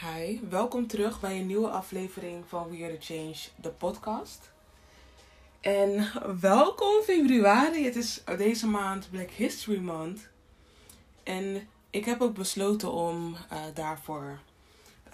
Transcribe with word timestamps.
Hi, 0.00 0.40
welkom 0.48 0.86
terug 0.86 1.20
bij 1.20 1.38
een 1.38 1.46
nieuwe 1.46 1.68
aflevering 1.68 2.44
van 2.48 2.70
We 2.70 2.84
Are 2.84 2.98
The 2.98 3.14
Change, 3.14 3.36
de 3.60 3.68
podcast. 3.68 4.50
En 5.60 6.10
welkom 6.40 7.02
februari, 7.02 7.84
het 7.84 7.96
is 7.96 8.22
deze 8.36 8.66
maand 8.66 9.10
Black 9.10 9.30
History 9.30 9.78
Month. 9.78 10.28
En 11.22 11.68
ik 11.90 12.04
heb 12.04 12.20
ook 12.20 12.34
besloten 12.34 12.92
om 12.92 13.36
uh, 13.52 13.58
daarvoor 13.74 14.38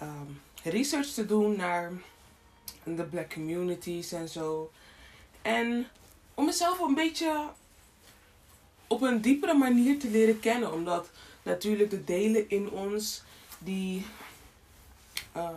um, 0.01 0.41
research 0.63 1.07
te 1.07 1.25
doen 1.25 1.55
naar 1.55 1.91
de 2.83 3.03
black 3.03 3.33
communities 3.33 4.11
en 4.11 4.29
zo. 4.29 4.71
En 5.41 5.87
om 6.33 6.45
mezelf 6.45 6.79
een 6.79 6.95
beetje 6.95 7.47
op 8.87 9.01
een 9.01 9.21
diepere 9.21 9.53
manier 9.53 9.99
te 9.99 10.09
leren 10.09 10.39
kennen. 10.39 10.73
Omdat 10.73 11.09
natuurlijk 11.43 11.89
de 11.89 12.03
delen 12.03 12.49
in 12.49 12.69
ons 12.69 13.23
die 13.59 14.05
uh, 15.37 15.49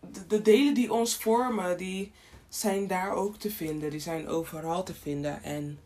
de, 0.00 0.26
de, 0.26 0.42
delen 0.42 0.74
die 0.74 0.92
ons 0.92 1.16
vormen, 1.16 1.76
die 1.76 2.12
zijn 2.48 2.86
daar 2.86 3.12
ook 3.12 3.36
te 3.36 3.50
vinden. 3.50 3.90
Die 3.90 4.00
zijn 4.00 4.28
overal 4.28 4.82
te 4.82 4.94
vinden. 4.94 5.42
En 5.42 5.78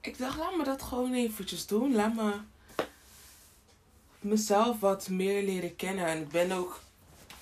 ik 0.00 0.18
dacht, 0.18 0.38
laat 0.38 0.56
me 0.56 0.64
dat 0.64 0.82
gewoon 0.82 1.14
eventjes 1.14 1.66
doen. 1.66 1.94
Laat 1.94 2.14
me 2.14 2.34
mezelf 4.20 4.80
wat 4.80 5.08
meer 5.08 5.42
leren 5.42 5.76
kennen. 5.76 6.06
En 6.06 6.20
ik 6.20 6.28
ben 6.28 6.52
ook 6.52 6.80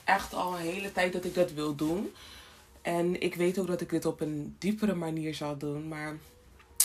echt 0.04 0.34
al 0.34 0.54
een 0.54 0.62
hele 0.62 0.92
tijd 0.92 1.12
dat 1.12 1.24
ik 1.24 1.34
dat 1.34 1.52
wil 1.52 1.74
doen. 1.74 2.12
En 2.82 3.20
ik 3.20 3.34
weet 3.34 3.58
ook 3.58 3.66
dat 3.66 3.80
ik 3.80 3.90
dit 3.90 4.04
op 4.04 4.20
een 4.20 4.56
diepere 4.58 4.94
manier 4.94 5.34
zal 5.34 5.56
doen. 5.56 5.88
Maar 5.88 6.16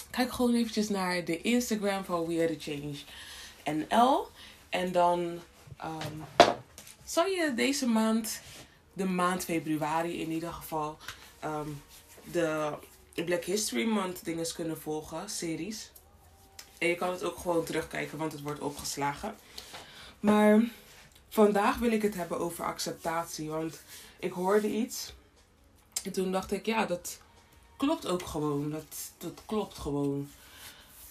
kijk 0.09 0.31
gewoon 0.31 0.53
eventjes 0.53 0.89
naar 0.89 1.25
de 1.25 1.41
Instagram 1.41 2.03
van 2.03 2.27
We 2.27 2.43
Are 2.43 2.55
The 2.55 2.71
Change 2.71 2.95
NL. 3.77 4.27
En 4.69 4.91
dan 4.91 5.19
um, 5.83 6.23
zal 7.05 7.25
je 7.25 7.53
deze 7.55 7.87
maand, 7.87 8.41
de 8.93 9.05
maand 9.05 9.43
februari 9.43 10.21
in 10.21 10.31
ieder 10.31 10.53
geval, 10.53 10.97
um, 11.43 11.81
de 12.31 12.73
Black 13.25 13.43
History 13.43 13.85
Month 13.85 14.25
dingen 14.25 14.53
kunnen 14.53 14.81
volgen, 14.81 15.29
series. 15.29 15.91
En 16.77 16.87
je 16.87 16.95
kan 16.95 17.09
het 17.11 17.23
ook 17.23 17.37
gewoon 17.37 17.65
terugkijken, 17.65 18.17
want 18.17 18.31
het 18.31 18.41
wordt 18.41 18.59
opgeslagen. 18.59 19.35
Maar 20.19 20.61
vandaag 21.29 21.77
wil 21.77 21.91
ik 21.91 22.01
het 22.01 22.15
hebben 22.15 22.39
over 22.39 22.65
acceptatie. 22.65 23.49
Want 23.49 23.81
ik 24.19 24.31
hoorde 24.31 24.69
iets. 24.69 25.13
En 26.03 26.11
toen 26.11 26.31
dacht 26.31 26.51
ik, 26.51 26.65
ja, 26.65 26.85
dat 26.85 27.19
klopt 27.77 28.07
ook 28.07 28.25
gewoon. 28.25 28.71
Dat, 28.71 29.11
dat 29.17 29.41
klopt 29.45 29.77
gewoon. 29.77 30.29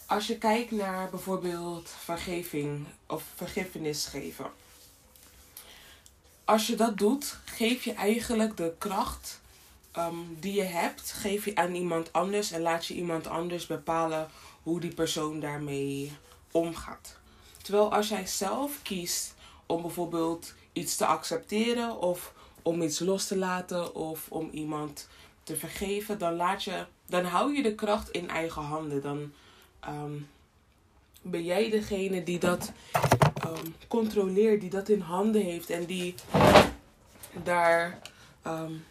Als 0.07 0.27
je 0.27 0.39
kijkt 0.39 0.70
naar 0.70 1.11
bijvoorbeeld 1.11 1.89
vergeving 1.89 2.87
of 3.07 3.25
vergiffenis 3.35 4.07
geven 4.07 4.53
als 6.45 6.67
je 6.67 6.75
dat 6.77 6.98
doet, 6.98 7.39
geef 7.45 7.85
je 7.85 7.93
eigenlijk 7.93 8.57
de 8.57 8.75
kracht 8.79 9.41
um, 9.98 10.37
die 10.41 10.55
je 10.55 10.62
hebt, 10.62 11.12
geef 11.12 11.45
je 11.45 11.55
aan 11.55 11.75
iemand 11.75 12.12
anders 12.12 12.51
en 12.51 12.61
laat 12.61 12.87
je 12.87 12.95
iemand 12.95 13.27
anders 13.27 13.67
bepalen 13.67 14.29
hoe 14.63 14.81
die 14.81 14.95
persoon 14.95 15.41
daarmee 15.41 16.13
omgaat. 16.51 17.17
Terwijl 17.63 17.93
als 17.93 18.09
jij 18.09 18.27
zelf 18.27 18.83
kiest 18.83 19.35
om 19.67 19.83
bijvoorbeeld 19.83 20.55
iets 20.73 20.97
te 20.97 21.07
accepteren 21.07 21.98
of 22.01 22.33
om 22.63 22.83
iets 22.83 22.98
los 22.98 23.27
te 23.27 23.37
laten 23.37 23.95
of 23.95 24.27
om 24.29 24.48
iemand 24.53 25.09
te 25.43 25.57
vergeven, 25.57 26.19
dan, 26.19 26.37
laat 26.37 26.65
je, 26.65 26.87
dan 27.07 27.25
hou 27.25 27.57
je 27.57 27.63
de 27.63 27.75
kracht 27.75 28.11
in 28.11 28.29
eigen 28.29 28.63
handen. 28.63 29.03
Dan 29.03 29.33
um, 29.89 30.29
ben 31.23 31.45
jij 31.45 31.70
degene 31.70 32.23
die 32.23 32.39
dat 32.39 32.73
um, 33.45 33.75
controleert, 33.89 34.61
die 34.61 34.71
dat 34.71 34.89
in 34.89 35.01
handen 35.01 35.43
heeft 35.43 35.71
en 35.71 35.85
die 35.85 36.15
daar, 37.45 37.98
um, 38.47 38.85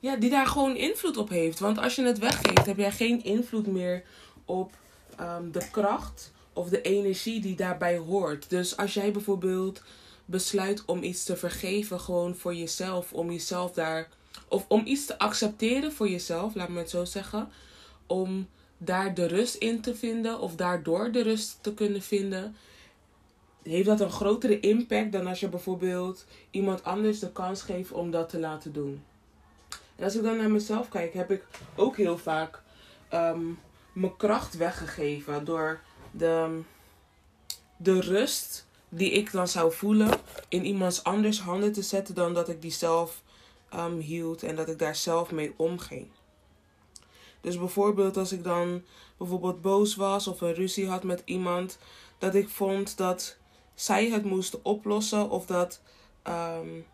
ja, 0.00 0.16
die 0.16 0.30
daar 0.30 0.46
gewoon 0.46 0.76
invloed 0.76 1.16
op 1.16 1.28
heeft. 1.28 1.58
Want 1.58 1.78
als 1.78 1.94
je 1.94 2.02
het 2.02 2.18
weggeeft, 2.18 2.66
heb 2.66 2.76
jij 2.76 2.92
geen 2.92 3.24
invloed 3.24 3.66
meer 3.66 4.02
op 4.44 4.72
um, 5.20 5.52
de 5.52 5.70
kracht 5.70 6.32
of 6.52 6.68
de 6.68 6.82
energie 6.82 7.40
die 7.40 7.56
daarbij 7.56 7.96
hoort. 7.96 8.50
Dus 8.50 8.76
als 8.76 8.94
jij 8.94 9.12
bijvoorbeeld 9.12 9.82
besluit 10.24 10.84
om 10.84 11.02
iets 11.02 11.24
te 11.24 11.36
vergeven, 11.36 12.00
gewoon 12.00 12.36
voor 12.36 12.54
jezelf, 12.54 13.12
om 13.12 13.30
jezelf 13.30 13.72
daar, 13.72 14.08
of 14.48 14.64
om 14.68 14.86
iets 14.86 15.06
te 15.06 15.18
accepteren 15.18 15.92
voor 15.92 16.08
jezelf, 16.08 16.54
laat 16.54 16.68
me 16.68 16.78
het 16.78 16.90
zo 16.90 17.04
zeggen, 17.04 17.48
om 18.06 18.48
daar 18.78 19.14
de 19.14 19.26
rust 19.26 19.54
in 19.54 19.80
te 19.80 19.94
vinden 19.94 20.40
of 20.40 20.54
daardoor 20.54 21.12
de 21.12 21.22
rust 21.22 21.58
te 21.60 21.74
kunnen 21.74 22.02
vinden, 22.02 22.56
heeft 23.72 23.86
dat 23.86 24.00
een 24.00 24.10
grotere 24.10 24.60
impact 24.60 25.12
dan 25.12 25.26
als 25.26 25.40
je 25.40 25.48
bijvoorbeeld 25.48 26.26
iemand 26.50 26.84
anders 26.84 27.18
de 27.18 27.32
kans 27.32 27.62
geeft 27.62 27.92
om 27.92 28.10
dat 28.10 28.28
te 28.28 28.38
laten 28.38 28.72
doen. 28.72 29.02
En 29.96 30.04
als 30.04 30.16
ik 30.16 30.22
dan 30.22 30.36
naar 30.36 30.50
mezelf 30.50 30.88
kijk, 30.88 31.14
heb 31.14 31.30
ik 31.30 31.44
ook 31.76 31.96
heel 31.96 32.18
vaak 32.18 32.62
um, 33.12 33.58
mijn 33.92 34.16
kracht 34.16 34.56
weggegeven 34.56 35.44
door 35.44 35.80
de, 36.10 36.60
de 37.76 38.00
rust 38.00 38.66
die 38.88 39.10
ik 39.10 39.32
dan 39.32 39.48
zou 39.48 39.72
voelen 39.72 40.10
in 40.48 40.64
iemands 40.64 41.04
anders 41.04 41.40
handen 41.40 41.72
te 41.72 41.82
zetten 41.82 42.14
dan 42.14 42.34
dat 42.34 42.48
ik 42.48 42.62
die 42.62 42.70
zelf 42.70 43.22
um, 43.74 43.98
hield 43.98 44.42
en 44.42 44.56
dat 44.56 44.68
ik 44.68 44.78
daar 44.78 44.96
zelf 44.96 45.30
mee 45.30 45.54
omging. 45.56 46.06
Dus 47.40 47.58
bijvoorbeeld 47.58 48.16
als 48.16 48.32
ik 48.32 48.44
dan 48.44 48.82
bijvoorbeeld 49.16 49.60
boos 49.60 49.96
was 49.96 50.26
of 50.26 50.40
een 50.40 50.54
ruzie 50.54 50.88
had 50.88 51.02
met 51.02 51.22
iemand, 51.24 51.78
dat 52.18 52.34
ik 52.34 52.48
vond 52.48 52.96
dat 52.96 53.36
zij 53.74 54.10
het 54.10 54.24
moest 54.24 54.62
oplossen 54.62 55.30
of 55.30 55.46
dat 55.46 55.80
um, 56.28 56.86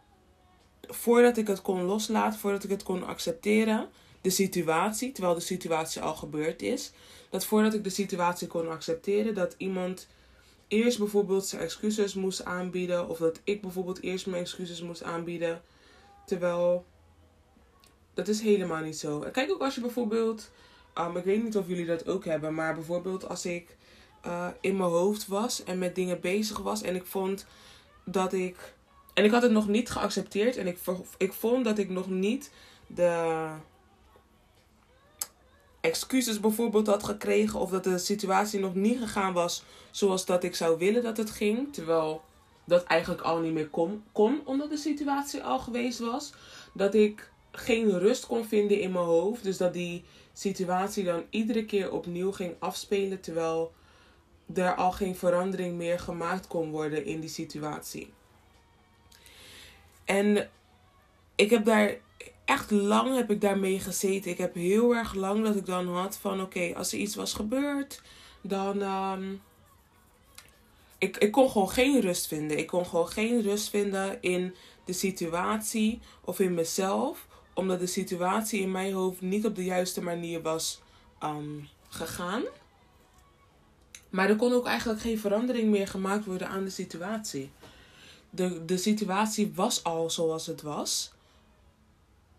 voordat 0.81 1.37
ik 1.37 1.47
het 1.47 1.63
kon 1.63 1.83
loslaten, 1.83 2.39
voordat 2.39 2.65
ik 2.65 2.71
het 2.71 2.83
kon 2.83 3.07
accepteren, 3.07 3.89
de 4.21 4.31
situatie, 4.31 5.13
terwijl 5.13 5.35
de 5.35 5.41
situatie 5.41 6.03
al 6.03 6.15
gebeurd 6.15 6.63
is, 6.63 6.93
dat 7.31 7.45
voordat 7.45 7.75
ik 7.75 7.85
de 7.85 7.91
situatie 7.91 8.47
kon 8.47 8.71
accepteren, 8.71 9.35
dat 9.35 9.55
iemand 9.57 10.09
eerst 10.69 10.99
bijvoorbeeld 10.99 11.47
zijn 11.47 11.63
excuses 11.63 12.15
moest 12.15 12.45
aanbieden 12.45 13.09
of 13.09 13.19
dat 13.19 13.41
ik 13.45 13.61
bijvoorbeeld 13.61 14.03
eerst 14.03 14.27
mijn 14.27 14.43
excuses 14.43 14.83
moest 14.83 15.03
aanbieden, 15.03 15.63
terwijl 16.27 16.85
dat 18.15 18.29
is 18.29 18.41
helemaal 18.41 18.83
niet 18.83 18.99
zo. 18.99 19.19
Kijk 19.19 19.51
ook 19.51 19.61
als 19.61 19.75
je 19.75 19.81
bijvoorbeeld, 19.81 20.51
um, 20.99 21.17
ik 21.17 21.25
weet 21.25 21.43
niet 21.43 21.57
of 21.57 21.69
jullie 21.69 21.87
dat 21.87 22.09
ook 22.09 22.25
hebben, 22.25 22.55
maar 22.55 22.75
bijvoorbeeld 22.75 23.29
als 23.29 23.47
ik 23.47 23.77
uh, 24.27 24.47
in 24.61 24.77
mijn 24.77 24.91
hoofd 24.91 25.27
was 25.27 25.65
en 25.65 25.79
met 25.79 25.95
dingen 25.95 26.21
bezig 26.21 26.59
was. 26.59 26.83
En 26.83 26.95
ik 26.95 27.07
vond 27.07 27.47
dat 28.05 28.33
ik. 28.33 28.75
En 29.15 29.25
ik 29.25 29.31
had 29.31 29.43
het 29.43 29.53
nog 29.53 29.69
niet 29.69 29.91
geaccepteerd. 29.91 30.57
En 30.57 30.67
ik, 30.67 30.79
ik 31.17 31.33
vond 31.33 31.65
dat 31.65 31.79
ik 31.79 31.91
nog 31.91 32.09
niet 32.09 32.51
de 32.87 33.49
excuses 35.81 36.41
bijvoorbeeld 36.41 36.87
had 36.87 37.03
gekregen. 37.03 37.61
Of 37.61 37.71
dat 37.71 37.85
de 37.85 37.99
situatie 37.99 38.61
nog 38.61 38.75
niet 38.75 38.99
gegaan 38.99 39.33
was 39.33 39.65
zoals 39.91 40.27
dat 40.27 40.45
ik 40.45 40.55
zou 40.55 40.79
willen 40.79 41.03
dat 41.03 41.17
het 41.17 41.31
ging. 41.31 41.73
Terwijl 41.73 42.23
dat 42.65 42.85
eigenlijk 42.85 43.21
al 43.21 43.39
niet 43.39 43.53
meer 43.53 43.69
kon, 43.69 44.03
kon 44.13 44.41
omdat 44.45 44.71
de 44.71 44.77
situatie 44.77 45.43
al 45.43 45.59
geweest 45.59 45.99
was. 45.99 46.33
Dat 46.75 46.95
ik 46.95 47.31
geen 47.53 47.99
rust 47.99 48.27
kon 48.27 48.45
vinden 48.45 48.81
in 48.81 48.93
mijn 48.93 49.05
hoofd. 49.05 49.43
Dus 49.43 49.57
dat 49.57 49.73
die 49.73 50.05
situatie 50.33 51.05
dan 51.05 51.23
iedere 51.31 51.65
keer 51.65 51.93
opnieuw 51.93 52.33
ging 52.33 52.55
afspelen. 52.59 53.21
Terwijl 53.21 53.73
er 54.55 54.75
al 54.75 54.93
geen 54.93 55.17
verandering 55.17 55.77
meer 55.77 55.99
gemaakt 55.99 56.47
kon 56.47 56.71
worden 56.71 57.05
in 57.05 57.21
die 57.21 57.29
situatie. 57.29 58.13
En 60.05 60.51
ik 61.35 61.51
heb 61.51 61.65
daar 61.65 61.97
echt 62.45 62.71
lang 62.71 63.17
heb 63.17 63.31
ik 63.31 63.41
daarmee 63.41 63.81
gezeten. 63.81 64.31
Ik 64.31 64.39
heb 64.39 64.55
heel 64.55 64.95
erg 64.95 65.15
lang 65.15 65.45
dat 65.45 65.57
ik 65.57 65.67
dan 65.67 65.89
had 65.89 66.17
van 66.17 66.41
oké, 66.41 66.73
als 66.77 66.93
er 66.93 66.99
iets 66.99 67.15
was 67.15 67.35
gebeurd, 67.35 68.03
dan. 68.41 68.83
Um, 68.83 69.41
ik, 71.01 71.17
ik 71.17 71.33
kon 71.33 71.51
gewoon 71.51 71.71
geen 71.71 72.01
rust 72.01 72.27
vinden. 72.27 72.59
Ik 72.59 72.67
kon 72.67 72.87
gewoon 72.87 73.09
geen 73.09 73.43
rust 73.43 73.71
vinden 73.71 74.23
in 74.23 74.55
de 74.85 74.93
situatie 74.93 76.01
of 76.25 76.41
in 76.41 76.55
mezelf. 76.55 77.27
Omdat 77.55 77.81
de 77.81 77.87
situatie 77.87 78.61
in 78.61 78.71
mijn 78.71 78.93
hoofd 78.93 79.21
niet 79.21 79.47
op 79.47 79.55
de 79.55 79.65
juiste 79.65 80.03
manier 80.03 80.43
was 80.43 80.83
um, 81.23 81.69
gegaan. 81.89 82.43
Maar 84.11 84.29
er 84.29 84.37
kon 84.37 84.53
ook 84.53 84.67
eigenlijk 84.67 85.01
geen 85.01 85.19
verandering 85.19 85.71
meer 85.71 85.89
gemaakt 85.89 86.25
worden 86.25 86.49
aan 86.49 86.65
de 86.65 86.71
situatie. 86.71 87.51
De, 88.31 88.65
de 88.65 88.77
situatie 88.77 89.53
was 89.55 89.85
al 89.85 90.11
zoals 90.11 90.47
het 90.47 90.63
was. 90.63 91.13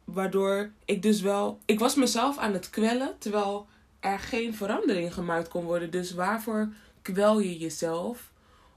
Waardoor 0.03 0.71
ik 0.85 1.01
dus 1.01 1.21
wel. 1.21 1.59
Ik 1.65 1.79
was 1.79 1.95
mezelf 1.95 2.37
aan 2.37 2.53
het 2.53 2.69
kwellen 2.69 3.15
terwijl 3.17 3.67
er 3.99 4.19
geen 4.19 4.55
verandering 4.55 5.13
gemaakt 5.13 5.47
kon 5.47 5.63
worden. 5.63 5.91
Dus 5.91 6.13
waarvoor 6.13 6.73
kwel 7.01 7.39
je 7.39 7.57
jezelf 7.57 8.31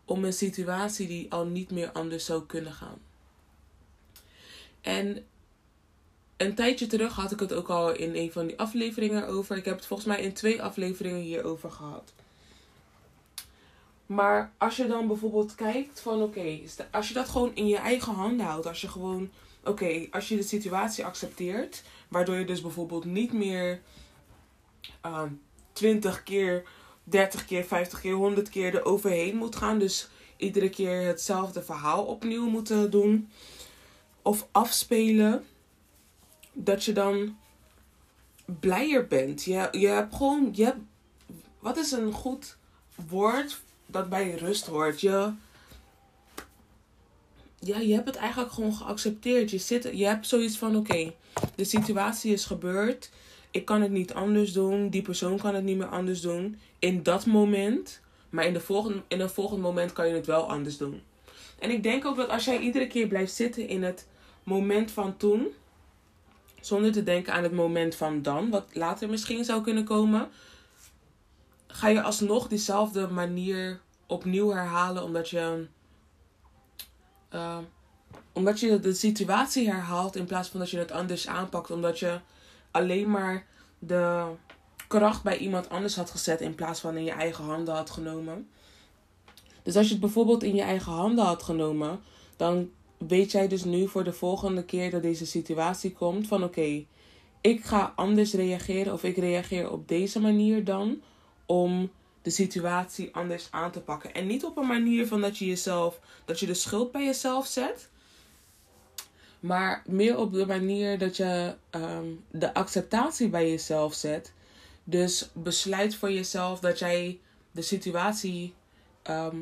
om 0.04 0.24
een 0.24 0.32
situatie 0.32 1.06
die 1.06 1.32
al 1.32 1.46
niet 1.46 1.70
meer 1.70 1.92
anders 1.92 2.24
zou 2.24 2.46
kunnen 2.46 2.72
gaan? 2.72 2.98
En 4.80 5.24
een 6.36 6.54
tijdje 6.54 6.86
terug 6.86 7.12
had 7.12 7.32
ik 7.32 7.40
het 7.40 7.52
ook 7.52 7.68
al 7.68 7.92
in 7.92 8.14
een 8.14 8.32
van 8.32 8.46
die 8.46 8.58
afleveringen 8.58 9.26
over. 9.26 9.56
Ik 9.56 9.64
heb 9.64 9.76
het 9.76 9.86
volgens 9.86 10.08
mij 10.08 10.20
in 10.20 10.32
twee 10.32 10.62
afleveringen 10.62 11.20
hierover 11.20 11.70
gehad 11.70 12.12
Maar 14.06 14.52
als 14.58 14.76
je 14.76 14.86
dan 14.86 15.06
bijvoorbeeld 15.06 15.54
kijkt 15.54 16.00
van 16.00 16.22
oké, 16.22 16.58
als 16.90 17.08
je 17.08 17.14
dat 17.14 17.28
gewoon 17.28 17.54
in 17.54 17.66
je 17.66 17.76
eigen 17.76 18.12
handen 18.12 18.46
houdt, 18.46 18.66
als 18.66 18.80
je 18.80 18.88
gewoon, 18.88 19.30
oké, 19.64 20.06
als 20.10 20.28
je 20.28 20.36
de 20.36 20.42
situatie 20.42 21.04
accepteert, 21.04 21.82
waardoor 22.08 22.36
je 22.36 22.44
dus 22.44 22.60
bijvoorbeeld 22.60 23.04
niet 23.04 23.32
meer 23.32 23.80
uh, 25.06 25.22
20 25.72 26.22
keer, 26.22 26.62
30 27.04 27.44
keer, 27.44 27.64
50 27.64 28.00
keer, 28.00 28.14
100 28.14 28.48
keer 28.48 28.74
er 28.74 28.84
overheen 28.84 29.36
moet 29.36 29.56
gaan. 29.56 29.78
Dus 29.78 30.08
iedere 30.36 30.70
keer 30.70 31.06
hetzelfde 31.06 31.62
verhaal 31.62 32.04
opnieuw 32.04 32.48
moeten 32.48 32.90
doen 32.90 33.30
of 34.22 34.48
afspelen. 34.50 35.44
Dat 36.52 36.84
je 36.84 36.92
dan 36.92 37.36
blijer 38.44 39.06
bent. 39.06 39.44
Je, 39.44 39.68
je 39.70 39.86
hebt 39.86 40.14
gewoon, 40.14 40.48
je 40.52 40.74
wat 41.58 41.76
is 41.76 41.92
een 41.92 42.12
goed 42.12 42.56
woord 43.08 43.62
dat 43.94 44.08
bij 44.08 44.28
je 44.28 44.36
rust 44.36 44.66
hoort? 44.66 45.00
Je, 45.00 45.32
ja, 47.58 47.78
je 47.78 47.94
hebt 47.94 48.06
het 48.06 48.16
eigenlijk 48.16 48.52
gewoon 48.52 48.74
geaccepteerd. 48.74 49.50
Je, 49.50 49.58
zit, 49.58 49.90
je 49.92 50.06
hebt 50.06 50.26
zoiets 50.26 50.58
van: 50.58 50.76
oké, 50.76 51.12
de 51.54 51.64
situatie 51.64 52.32
is 52.32 52.44
gebeurd. 52.44 53.10
Ik 53.50 53.64
kan 53.64 53.82
het 53.82 53.90
niet 53.90 54.14
anders 54.14 54.52
doen. 54.52 54.88
Die 54.88 55.02
persoon 55.02 55.38
kan 55.38 55.54
het 55.54 55.64
niet 55.64 55.76
meer 55.76 55.86
anders 55.86 56.20
doen. 56.20 56.58
In 56.78 57.02
dat 57.02 57.26
moment. 57.26 58.00
Maar 58.30 58.46
in, 58.46 58.52
de 58.52 58.60
volgende, 58.60 59.02
in 59.08 59.20
een 59.20 59.30
volgend 59.30 59.60
moment 59.60 59.92
kan 59.92 60.08
je 60.08 60.14
het 60.14 60.26
wel 60.26 60.50
anders 60.50 60.76
doen. 60.76 61.02
En 61.58 61.70
ik 61.70 61.82
denk 61.82 62.04
ook 62.04 62.16
dat 62.16 62.28
als 62.28 62.44
jij 62.44 62.58
iedere 62.58 62.86
keer 62.86 63.06
blijft 63.06 63.34
zitten 63.34 63.68
in 63.68 63.82
het 63.82 64.06
moment 64.42 64.90
van 64.90 65.16
toen. 65.16 65.46
Zonder 66.60 66.92
te 66.92 67.02
denken 67.02 67.32
aan 67.32 67.42
het 67.42 67.52
moment 67.52 67.94
van 67.94 68.22
dan. 68.22 68.50
Wat 68.50 68.66
later 68.72 69.08
misschien 69.08 69.44
zou 69.44 69.62
kunnen 69.62 69.84
komen. 69.84 70.28
Ga 71.66 71.88
je 71.88 72.02
alsnog 72.02 72.48
diezelfde 72.48 73.06
manier 73.06 73.80
opnieuw 74.06 74.50
herhalen. 74.50 75.02
Omdat 75.02 75.30
je 75.30 75.66
uh, 77.34 77.58
omdat 78.32 78.60
je 78.60 78.80
de 78.80 78.94
situatie 78.94 79.70
herhaalt 79.70 80.16
in 80.16 80.24
plaats 80.24 80.48
van 80.48 80.60
dat 80.60 80.70
je 80.70 80.78
het 80.78 80.92
anders 80.92 81.28
aanpakt. 81.28 81.70
Omdat 81.70 81.98
je 81.98 82.20
alleen 82.70 83.10
maar 83.10 83.46
de 83.78 84.26
kracht 84.88 85.22
bij 85.22 85.38
iemand 85.38 85.68
anders 85.68 85.96
had 85.96 86.10
gezet 86.10 86.40
in 86.40 86.54
plaats 86.54 86.80
van 86.80 86.96
in 86.96 87.04
je 87.04 87.10
eigen 87.10 87.44
handen 87.44 87.74
had 87.74 87.90
genomen. 87.90 88.48
Dus 89.62 89.76
als 89.76 89.86
je 89.86 89.92
het 89.92 90.00
bijvoorbeeld 90.00 90.42
in 90.42 90.54
je 90.54 90.62
eigen 90.62 90.92
handen 90.92 91.24
had 91.24 91.42
genomen, 91.42 92.00
dan 92.36 92.70
weet 92.98 93.30
jij 93.30 93.48
dus 93.48 93.64
nu 93.64 93.88
voor 93.88 94.04
de 94.04 94.12
volgende 94.12 94.64
keer 94.64 94.90
dat 94.90 95.02
deze 95.02 95.26
situatie 95.26 95.92
komt 95.92 96.26
van 96.26 96.44
oké, 96.44 96.84
ik 97.40 97.64
ga 97.64 97.92
anders 97.96 98.32
reageren 98.32 98.92
of 98.92 99.04
ik 99.04 99.16
reageer 99.16 99.70
op 99.70 99.88
deze 99.88 100.20
manier 100.20 100.64
dan 100.64 101.00
om 101.46 101.90
de 102.24 102.30
situatie 102.30 103.14
anders 103.14 103.48
aan 103.50 103.70
te 103.70 103.80
pakken. 103.80 104.14
En 104.14 104.26
niet 104.26 104.44
op 104.44 104.56
een 104.56 104.66
manier 104.66 105.06
van 105.06 105.20
dat 105.20 105.38
je 105.38 105.46
jezelf, 105.46 106.00
dat 106.24 106.40
je 106.40 106.46
de 106.46 106.54
schuld 106.54 106.92
bij 106.92 107.04
jezelf 107.04 107.46
zet. 107.46 107.88
Maar 109.40 109.82
meer 109.86 110.18
op 110.18 110.32
de 110.32 110.46
manier 110.46 110.98
dat 110.98 111.16
je 111.16 111.54
ehm, 111.70 112.06
de 112.30 112.54
acceptatie 112.54 113.28
bij 113.28 113.50
jezelf 113.50 113.94
zet. 113.94 114.32
Dus 114.84 115.30
besluit 115.32 115.94
voor 115.94 116.12
jezelf 116.12 116.60
dat 116.60 116.78
jij 116.78 117.20
de 117.50 117.62
situatie 117.62 118.54
ehm, 119.02 119.36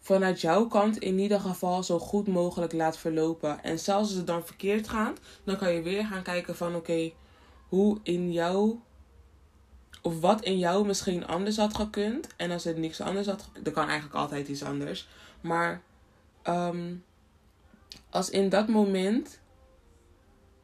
vanuit 0.00 0.40
jouw 0.40 0.66
kant 0.66 0.98
in 0.98 1.18
ieder 1.18 1.40
geval 1.40 1.82
zo 1.82 1.98
goed 1.98 2.28
mogelijk 2.28 2.72
laat 2.72 2.98
verlopen. 2.98 3.62
En 3.62 3.78
zelfs 3.78 4.08
als 4.08 4.16
het 4.16 4.26
dan 4.26 4.46
verkeerd 4.46 4.88
gaat, 4.88 5.18
dan 5.44 5.56
kan 5.56 5.72
je 5.72 5.82
weer 5.82 6.04
gaan 6.04 6.22
kijken 6.22 6.56
van 6.56 6.74
oké, 6.74 7.12
hoe 7.68 7.98
in 8.02 8.32
jou 8.32 8.78
of 10.02 10.20
wat 10.20 10.44
in 10.44 10.58
jou 10.58 10.86
misschien 10.86 11.26
anders 11.26 11.56
had 11.56 11.74
gekund. 11.74 12.26
En 12.36 12.50
als 12.50 12.64
het 12.64 12.76
niks 12.76 13.00
anders 13.00 13.26
had 13.26 13.42
gekund, 13.42 13.64
dan 13.64 13.74
kan 13.74 13.88
eigenlijk 13.88 14.14
altijd 14.14 14.48
iets 14.48 14.62
anders. 14.62 15.08
Maar 15.40 15.82
um, 16.44 17.04
als 18.10 18.30
in 18.30 18.48
dat 18.48 18.68
moment 18.68 19.40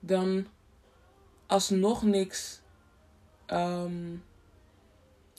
dan 0.00 0.46
alsnog 1.46 2.02
niks 2.02 2.60
um, 3.46 4.24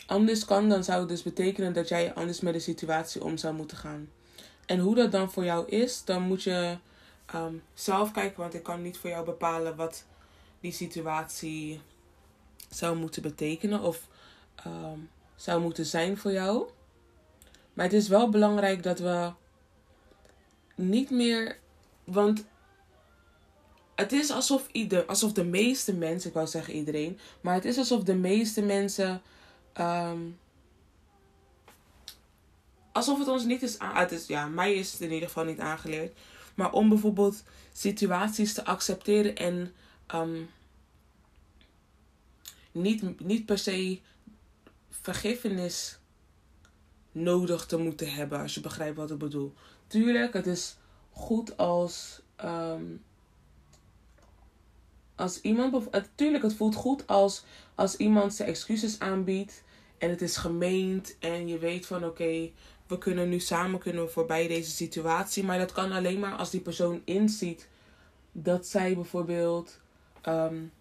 anders 0.05 0.45
kan, 0.45 0.69
dan 0.69 0.83
zou 0.83 0.99
het 0.99 1.09
dus 1.09 1.23
betekenen 1.23 1.73
dat 1.73 1.87
jij 1.87 2.13
anders 2.13 2.39
met 2.39 2.53
de 2.53 2.59
situatie 2.59 3.23
om 3.23 3.37
zou 3.37 3.53
moeten 3.53 3.77
gaan. 3.77 4.09
En 4.65 4.79
hoe 4.79 4.95
dat 4.95 5.11
dan 5.11 5.31
voor 5.31 5.43
jou 5.43 5.67
is, 5.67 6.05
dan 6.05 6.21
moet 6.21 6.43
je 6.43 6.77
um, 7.35 7.63
zelf 7.73 8.11
kijken, 8.11 8.39
want 8.39 8.53
ik 8.53 8.63
kan 8.63 8.81
niet 8.81 8.97
voor 8.97 9.09
jou 9.09 9.25
bepalen 9.25 9.75
wat 9.75 10.05
die 10.59 10.71
situatie 10.71 11.81
zou 12.69 12.98
moeten 12.98 13.21
betekenen 13.21 13.81
of 13.81 14.07
um, 14.68 15.10
zou 15.36 15.62
moeten 15.62 15.86
zijn 15.86 16.18
voor 16.18 16.31
jou. 16.31 16.68
Maar 17.74 17.86
het 17.86 17.94
is 17.94 18.07
wel 18.07 18.30
belangrijk 18.30 18.83
dat 18.83 19.00
we 19.00 19.31
niet 20.75 21.10
meer. 21.10 21.60
Want 22.04 22.45
het 23.95 24.12
is 24.12 24.31
alsof, 24.31 24.68
ieder, 24.71 25.06
alsof 25.06 25.31
de 25.31 25.44
meeste 25.44 25.94
mensen, 25.94 26.30
ik 26.30 26.36
wou 26.36 26.48
zeggen 26.48 26.74
iedereen, 26.74 27.19
maar 27.42 27.54
het 27.54 27.66
is 27.66 27.77
alsof 27.77 28.04
de 28.04 28.16
meeste 28.16 28.62
mensen. 28.62 29.21
Um, 29.80 30.38
alsof 32.92 33.19
het 33.19 33.27
ons 33.27 33.45
niet 33.45 33.62
is. 33.62 33.77
Ja, 34.27 34.48
mij 34.48 34.74
is 34.74 34.92
het 34.92 35.01
in 35.01 35.12
ieder 35.12 35.27
geval 35.27 35.44
niet 35.45 35.60
aangeleerd. 35.60 36.18
Maar 36.56 36.71
om 36.71 36.89
bijvoorbeeld 36.89 37.44
situaties 37.74 38.54
te 38.54 38.66
accepteren 38.66 39.36
en 39.36 39.74
um, 40.16 40.50
niet, 42.71 43.19
niet 43.19 43.45
per 43.45 43.57
se 43.57 44.00
vergiffenis 44.89 46.00
nodig 47.12 47.66
te 47.66 47.77
moeten 47.77 48.13
hebben, 48.13 48.39
als 48.39 48.54
je 48.54 48.62
begrijpt 48.62 48.98
wat 48.98 49.12
ik 49.12 49.18
bedoel. 49.18 49.54
Tuurlijk, 49.88 50.33
het 50.33 50.48
is 50.48 50.77
goed 51.12 51.57
als. 51.57 52.21
Um, 52.45 53.04
als 55.16 55.42
iemand. 55.42 55.89
Tuurlijk, 56.16 56.44
het 56.44 56.56
voelt 56.56 56.75
goed 56.75 57.07
als, 57.07 57.44
als 57.75 57.95
iemand 57.95 58.33
zijn 58.33 58.50
excuses 58.50 59.00
aanbiedt. 59.00 59.63
En 59.98 60.10
het 60.10 60.21
is 60.21 60.38
gemeend. 60.38 61.16
En 61.19 61.48
je 61.48 61.57
weet 61.57 61.86
van 61.86 62.06
oké, 62.06 62.51
we 62.88 62.98
kunnen 62.98 63.30
nu 63.30 63.39
samen 63.39 63.80
kunnen 63.80 64.12
voorbij 64.12 64.48
deze 64.48 64.71
situatie. 64.71 65.44
Maar 65.44 65.57
dat 65.57 65.71
kan 65.71 65.92
alleen 65.92 66.19
maar 66.19 66.36
als 66.36 66.50
die 66.50 66.62
persoon 66.62 67.01
inziet 67.06 67.68
dat 68.31 68.68
zij 68.68 68.95
bijvoorbeeld. 68.95 69.80
Um, 70.27 70.71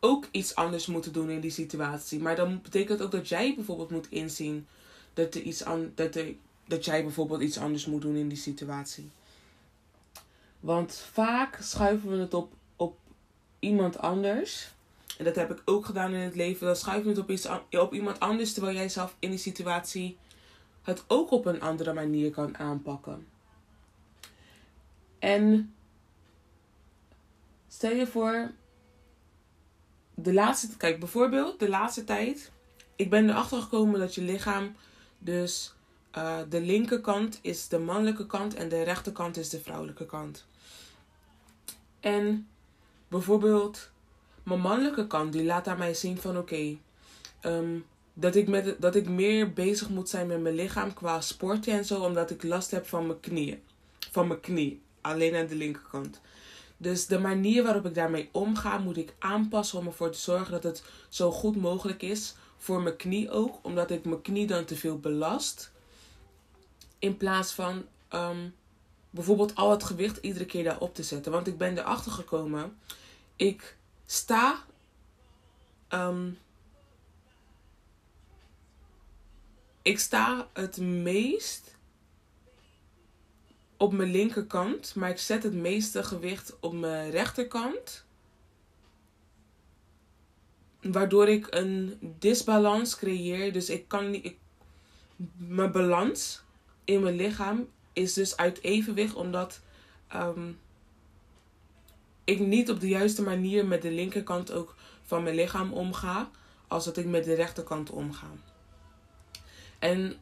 ook 0.00 0.28
iets 0.30 0.54
anders 0.54 0.86
moeten 0.86 1.12
doen 1.12 1.30
in 1.30 1.40
die 1.40 1.50
situatie. 1.50 2.20
Maar 2.20 2.36
dan 2.36 2.60
betekent 2.62 3.02
ook 3.02 3.10
dat 3.10 3.28
jij 3.28 3.54
bijvoorbeeld 3.54 3.90
moet 3.90 4.10
inzien 4.10 4.66
dat, 5.14 5.34
er 5.34 5.40
iets 5.40 5.64
aan, 5.64 5.92
dat, 5.94 6.14
er, 6.14 6.34
dat 6.66 6.84
jij 6.84 7.02
bijvoorbeeld 7.02 7.40
iets 7.40 7.58
anders 7.58 7.86
moet 7.86 8.02
doen 8.02 8.16
in 8.16 8.28
die 8.28 8.38
situatie. 8.38 9.10
Want 10.60 10.94
vaak 11.12 11.58
schuiven 11.62 12.10
we 12.10 12.16
het 12.16 12.34
op, 12.34 12.52
op 12.76 12.96
iemand 13.58 13.98
anders. 13.98 14.72
En 15.18 15.24
dat 15.24 15.34
heb 15.34 15.50
ik 15.50 15.62
ook 15.64 15.84
gedaan 15.84 16.12
in 16.12 16.20
het 16.20 16.34
leven. 16.34 16.66
Dan 16.66 16.76
schuiven 16.76 17.04
we 17.04 17.10
het 17.10 17.18
op, 17.18 17.30
iets, 17.30 17.48
op 17.70 17.92
iemand 17.92 18.20
anders 18.20 18.52
terwijl 18.52 18.74
jij 18.74 18.88
zelf 18.88 19.16
in 19.18 19.30
die 19.30 19.38
situatie 19.38 20.16
het 20.82 21.04
ook 21.06 21.30
op 21.30 21.46
een 21.46 21.60
andere 21.60 21.92
manier 21.92 22.30
kan 22.30 22.58
aanpakken. 22.58 23.26
En 25.18 25.74
stel 27.68 27.90
je 27.94 28.06
voor, 28.06 28.50
de 30.22 30.32
laatste, 30.32 30.76
kijk 30.76 30.98
bijvoorbeeld 30.98 31.58
de 31.58 31.68
laatste 31.68 32.04
tijd. 32.04 32.50
Ik 32.96 33.10
ben 33.10 33.30
erachter 33.30 33.62
gekomen 33.62 34.00
dat 34.00 34.14
je 34.14 34.22
lichaam 34.22 34.74
dus 35.18 35.74
uh, 36.16 36.38
de 36.48 36.60
linkerkant 36.60 37.38
is 37.42 37.68
de 37.68 37.78
mannelijke 37.78 38.26
kant 38.26 38.54
en 38.54 38.68
de 38.68 38.82
rechterkant 38.82 39.36
is 39.36 39.48
de 39.48 39.60
vrouwelijke 39.60 40.06
kant. 40.06 40.46
En 42.00 42.48
bijvoorbeeld 43.08 43.90
mijn 44.42 44.60
mannelijke 44.60 45.06
kant 45.06 45.32
die 45.32 45.44
laat 45.44 45.68
aan 45.68 45.78
mij 45.78 45.94
zien 45.94 46.18
van 46.18 46.38
oké, 46.38 46.76
ehm, 47.40 47.78
dat, 48.14 48.34
ik 48.34 48.48
met, 48.48 48.76
dat 48.80 48.94
ik 48.94 49.08
meer 49.08 49.52
bezig 49.52 49.88
moet 49.88 50.08
zijn 50.08 50.26
met 50.26 50.40
mijn 50.40 50.54
lichaam 50.54 50.94
qua 50.94 51.20
sporten 51.20 51.72
en 51.72 51.84
zo, 51.84 52.00
omdat 52.00 52.30
ik 52.30 52.42
last 52.42 52.70
heb 52.70 52.86
van 52.86 53.06
mijn 53.06 53.20
knieën. 53.20 53.62
Van 54.10 54.26
mijn 54.26 54.40
knie, 54.40 54.80
alleen 55.00 55.34
aan 55.36 55.46
de 55.46 55.54
linkerkant. 55.54 56.20
Dus 56.80 57.06
de 57.06 57.18
manier 57.18 57.62
waarop 57.62 57.86
ik 57.86 57.94
daarmee 57.94 58.28
omga, 58.32 58.78
moet 58.78 58.96
ik 58.96 59.14
aanpassen 59.18 59.78
om 59.78 59.86
ervoor 59.86 60.10
te 60.10 60.18
zorgen 60.18 60.52
dat 60.52 60.62
het 60.62 60.82
zo 61.08 61.30
goed 61.30 61.56
mogelijk 61.56 62.02
is. 62.02 62.34
Voor 62.58 62.82
mijn 62.82 62.96
knie 62.96 63.30
ook, 63.30 63.58
omdat 63.62 63.90
ik 63.90 64.04
mijn 64.04 64.22
knie 64.22 64.46
dan 64.46 64.64
te 64.64 64.76
veel 64.76 64.98
belast. 64.98 65.70
In 66.98 67.16
plaats 67.16 67.52
van 67.52 67.84
um, 68.12 68.54
bijvoorbeeld 69.10 69.54
al 69.54 69.70
het 69.70 69.84
gewicht 69.84 70.16
iedere 70.16 70.46
keer 70.46 70.64
daarop 70.64 70.94
te 70.94 71.02
zetten. 71.02 71.32
Want 71.32 71.46
ik 71.46 71.58
ben 71.58 71.78
erachter 71.78 72.12
gekomen. 72.12 72.78
Ik 73.36 73.76
sta. 74.06 74.64
Um, 75.88 76.38
ik 79.82 79.98
sta 79.98 80.48
het 80.52 80.76
meest 80.76 81.76
op 83.78 83.92
mijn 83.92 84.10
linkerkant, 84.10 84.94
maar 84.94 85.10
ik 85.10 85.18
zet 85.18 85.42
het 85.42 85.54
meeste 85.54 86.02
gewicht 86.02 86.56
op 86.60 86.72
mijn 86.72 87.10
rechterkant. 87.10 88.04
Waardoor 90.80 91.28
ik 91.28 91.46
een 91.50 91.98
disbalans 92.18 92.96
creëer. 92.96 93.52
Dus 93.52 93.70
ik 93.70 93.88
kan 93.88 94.10
niet. 94.10 94.24
Ik, 94.24 94.36
mijn 95.36 95.72
balans 95.72 96.42
in 96.84 97.02
mijn 97.02 97.16
lichaam 97.16 97.68
is 97.92 98.12
dus 98.12 98.36
uit 98.36 98.62
evenwicht 98.62 99.14
omdat 99.14 99.60
ehm, 100.08 100.52
ik 102.24 102.38
niet 102.38 102.70
op 102.70 102.80
de 102.80 102.88
juiste 102.88 103.22
manier 103.22 103.66
met 103.66 103.82
de 103.82 103.90
linkerkant 103.90 104.52
ook 104.52 104.74
van 105.02 105.22
mijn 105.22 105.34
lichaam 105.34 105.72
omga, 105.72 106.30
als 106.66 106.84
dat 106.84 106.96
ik 106.96 107.06
met 107.06 107.24
de 107.24 107.34
rechterkant 107.34 107.90
omga. 107.90 108.30
En 109.78 110.16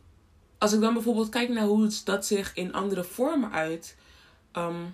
als 0.67 0.75
ik 0.75 0.81
dan 0.81 0.95
bijvoorbeeld 0.95 1.29
kijk 1.29 1.49
naar 1.49 1.65
hoe 1.65 1.91
dat 2.05 2.27
zich 2.27 2.55
in 2.55 2.73
andere 2.73 3.05
vormen 3.05 3.53
uit, 3.53 3.97
ehm, 4.53 4.85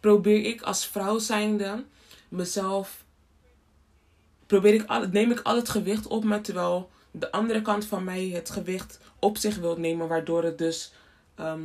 probeer 0.00 0.44
ik 0.44 0.62
als 0.62 0.86
vrouw 0.86 1.18
zijnde 1.18 1.84
mezelf, 2.28 3.04
probeer 4.46 4.74
ik 4.74 4.86
al, 4.86 5.06
neem 5.08 5.30
ik 5.30 5.40
al 5.40 5.56
het 5.56 5.68
gewicht 5.68 6.06
op, 6.06 6.24
maar 6.24 6.40
terwijl 6.40 6.90
de 7.10 7.32
andere 7.32 7.62
kant 7.62 7.84
van 7.84 8.04
mij 8.04 8.28
het 8.28 8.50
gewicht 8.50 9.00
op 9.18 9.36
zich 9.36 9.56
wil 9.56 9.76
nemen, 9.76 10.08
waardoor 10.08 10.44
het 10.44 10.58
dus 10.58 10.92
ehm, 11.34 11.62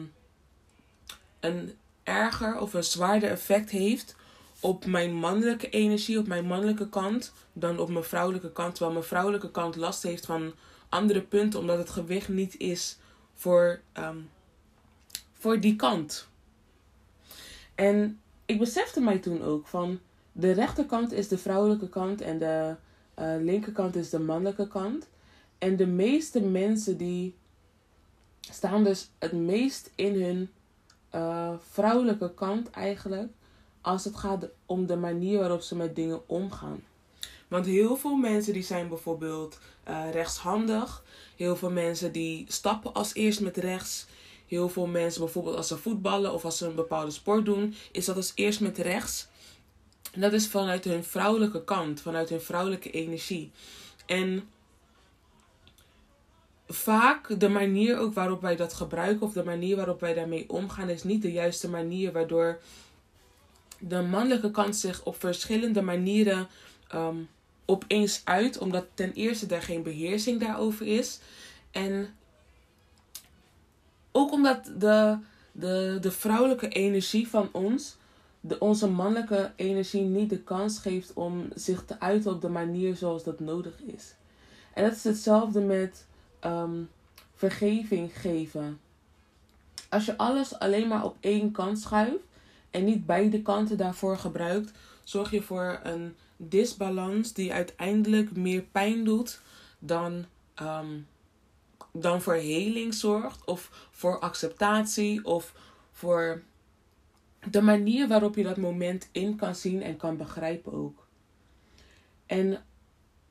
een 1.40 1.74
erger 2.04 2.60
of 2.60 2.74
een 2.74 2.84
zwaarder 2.84 3.30
effect 3.30 3.70
heeft 3.70 4.16
op 4.60 4.86
mijn 4.86 5.14
mannelijke 5.14 5.70
energie, 5.70 6.20
op 6.20 6.28
mijn 6.28 6.46
mannelijke 6.46 6.90
kant, 6.90 7.34
dan 7.54 7.80
op 7.80 7.90
mijn 7.90 8.04
vrouwelijke 8.04 8.52
kant. 8.52 8.72
Terwijl 8.72 8.94
mijn 8.94 9.08
vrouwelijke 9.08 9.52
kant 9.52 9.76
last 9.76 10.04
heeft 10.04 10.26
van 10.26 10.54
andere 10.90 11.22
punten, 11.22 11.60
omdat 11.60 11.78
het 11.78 11.90
gewicht 11.90 12.28
niet 12.28 12.58
is 12.58 12.98
voor, 13.40 13.80
ehm, 13.92 14.18
voor 15.34 15.60
die 15.60 15.76
kant. 15.76 16.28
En 17.76 18.20
ik 18.46 18.60
besefte 18.60 19.02
mij 19.02 19.20
toen 19.20 19.42
ook 19.42 19.68
van 19.68 20.00
de 20.32 20.52
rechterkant 20.52 21.12
is 21.12 21.28
de 21.28 21.38
vrouwelijke 21.38 21.90
kant 21.90 22.22
en 22.22 22.40
de 22.40 22.76
uh, 23.20 23.36
linkerkant 23.40 23.96
is 23.96 24.10
de 24.10 24.20
mannelijke 24.20 24.68
kant. 24.68 25.08
En 25.58 25.76
de 25.76 25.88
meeste 25.88 26.42
mensen 26.42 26.98
die 26.98 27.36
staan 28.40 28.84
dus 28.84 29.10
het 29.18 29.32
meest 29.32 29.92
in 29.96 30.22
hun 30.22 30.50
uh, 31.16 31.54
vrouwelijke 31.70 32.34
kant 32.34 32.70
eigenlijk. 32.70 33.32
Als 33.82 34.04
het 34.04 34.16
gaat 34.16 34.48
om 34.66 34.86
de 34.86 34.98
manier 34.98 35.40
waarop 35.40 35.62
ze 35.62 35.76
met 35.76 35.96
dingen 35.96 36.30
omgaan. 36.30 36.84
Want 37.50 37.66
heel 37.66 37.96
veel 37.98 38.16
mensen 38.16 38.54
die 38.54 38.64
zijn 38.64 38.88
bijvoorbeeld 38.88 39.60
uh, 39.90 40.12
rechtshandig. 40.12 41.04
Heel 41.36 41.56
veel 41.56 41.72
mensen 41.72 42.12
die 42.12 42.46
stappen 42.48 42.94
als 42.94 43.14
eerst 43.14 43.42
met 43.42 43.58
rechts. 43.58 44.06
Heel 44.48 44.70
veel 44.70 44.88
mensen 44.88 45.22
bijvoorbeeld 45.22 45.56
als 45.56 45.68
ze 45.68 45.78
voetballen 45.78 46.34
of 46.34 46.46
als 46.46 46.58
ze 46.58 46.66
een 46.66 46.76
bepaalde 46.76 47.12
sport 47.12 47.46
doen, 47.46 47.76
is 47.92 48.06
dat 48.06 48.16
als 48.16 48.32
eerst 48.36 48.60
met 48.60 48.78
rechts. 48.78 49.28
En 50.12 50.22
dat 50.22 50.34
is 50.34 50.48
vanuit 50.48 50.84
hun 50.84 51.04
vrouwelijke 51.04 51.64
kant, 51.64 52.02
vanuit 52.02 52.30
hun 52.30 52.42
vrouwelijke 52.42 52.92
energie. 52.92 53.52
En 54.06 54.50
vaak 56.68 57.40
de 57.40 57.50
manier 57.50 57.98
ook 57.98 58.14
waarop 58.14 58.42
wij 58.42 58.56
dat 58.56 58.74
gebruiken 58.74 59.28
of 59.28 59.34
de 59.34 59.44
manier 59.44 59.76
waarop 59.76 60.00
wij 60.00 60.14
daarmee 60.14 60.50
omgaan 60.50 60.90
is 60.90 61.04
niet 61.04 61.22
de 61.22 61.32
juiste 61.32 61.70
manier 61.70 62.12
waardoor 62.12 62.60
de 63.80 64.02
mannelijke 64.02 64.52
kant 64.52 64.76
zich 64.76 65.04
op 65.04 65.20
verschillende 65.20 65.82
manieren 65.82 66.48
um, 66.94 67.30
opeens 67.70 68.22
uit, 68.24 68.58
omdat 68.58 68.86
ten 68.94 69.14
eerste 69.14 69.56
er 69.56 69.62
geen 69.62 69.84
beheersing 69.84 70.40
daarover 70.40 70.88
is 70.88 71.20
en 71.72 72.08
ook 74.12 74.32
omdat 74.32 74.72
de, 74.78 75.18
de, 75.52 75.98
de 76.02 76.12
vrouwelijke 76.12 76.68
energie 76.68 77.28
van 77.28 77.50
ons 77.52 77.98
de, 78.40 78.60
onze 78.60 78.88
mannelijke 78.88 79.52
energie 79.56 80.02
niet 80.02 80.30
de 80.30 80.40
kans 80.40 80.80
geeft 80.80 81.14
om 81.14 81.48
zich 81.56 81.86
te 81.86 82.00
uiten 82.00 82.32
op 82.32 82.42
de 82.42 82.50
manier 82.50 82.96
zoals 82.96 83.24
dat 83.24 83.40
nodig 83.40 83.82
is. 83.82 84.14
En 84.74 84.84
dat 84.84 84.94
is 84.94 85.04
hetzelfde 85.04 85.62
met 85.62 86.06
um, 86.46 86.90
vergeving 87.36 88.20
geven. 88.20 88.80
Als 89.90 90.06
je 90.06 90.18
alles 90.18 90.60
alleen 90.60 90.88
maar 90.88 91.04
op 91.04 91.16
één 91.20 91.52
kant 91.52 91.80
schuift 91.80 92.24
en 92.72 92.84
niet 92.84 93.06
beide 93.06 93.42
kanten 93.42 93.78
daarvoor 93.78 94.18
gebruikt, 94.18 94.72
zorg 95.04 95.32
je 95.32 95.42
voor 95.42 95.80
een 95.84 96.16
disbalans 96.42 97.34
die 97.34 97.54
uiteindelijk 97.54 98.36
meer 98.36 98.62
pijn 98.62 99.04
doet 99.04 99.42
dan, 99.80 100.26
um, 100.62 101.08
dan 101.92 102.22
voor 102.22 102.40
zorgt, 102.90 103.46
of 103.46 103.88
voor 103.92 104.20
acceptatie, 104.20 105.26
of 105.26 105.54
voor 105.92 106.42
de 107.50 107.62
manier 107.62 108.08
waarop 108.08 108.36
je 108.36 108.44
dat 108.44 108.58
moment 108.58 109.10
in 109.12 109.36
kan 109.36 109.56
zien 109.56 109.82
en 109.82 109.98
kan 109.98 110.18
begrijpen 110.18 110.74
ook. 110.74 111.08
En 112.26 112.64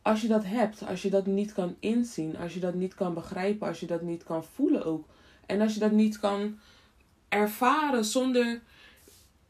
als 0.02 0.20
je 0.20 0.28
dat 0.28 0.44
hebt, 0.44 0.86
als 0.86 1.02
je 1.02 1.10
dat 1.10 1.26
niet 1.26 1.52
kan 1.52 1.76
inzien, 1.80 2.36
als 2.36 2.54
je 2.54 2.60
dat 2.60 2.74
niet 2.74 2.94
kan 2.94 3.14
begrijpen, 3.14 3.68
als 3.68 3.80
je 3.80 3.86
dat 3.86 4.02
niet 4.02 4.24
kan 4.24 4.44
voelen 4.44 4.84
ook. 4.84 5.06
En 5.46 5.60
als 5.60 5.74
je 5.74 5.80
dat 5.80 5.92
niet 5.92 6.18
kan 6.18 6.58
ervaren 7.28 8.04
zonder 8.04 8.60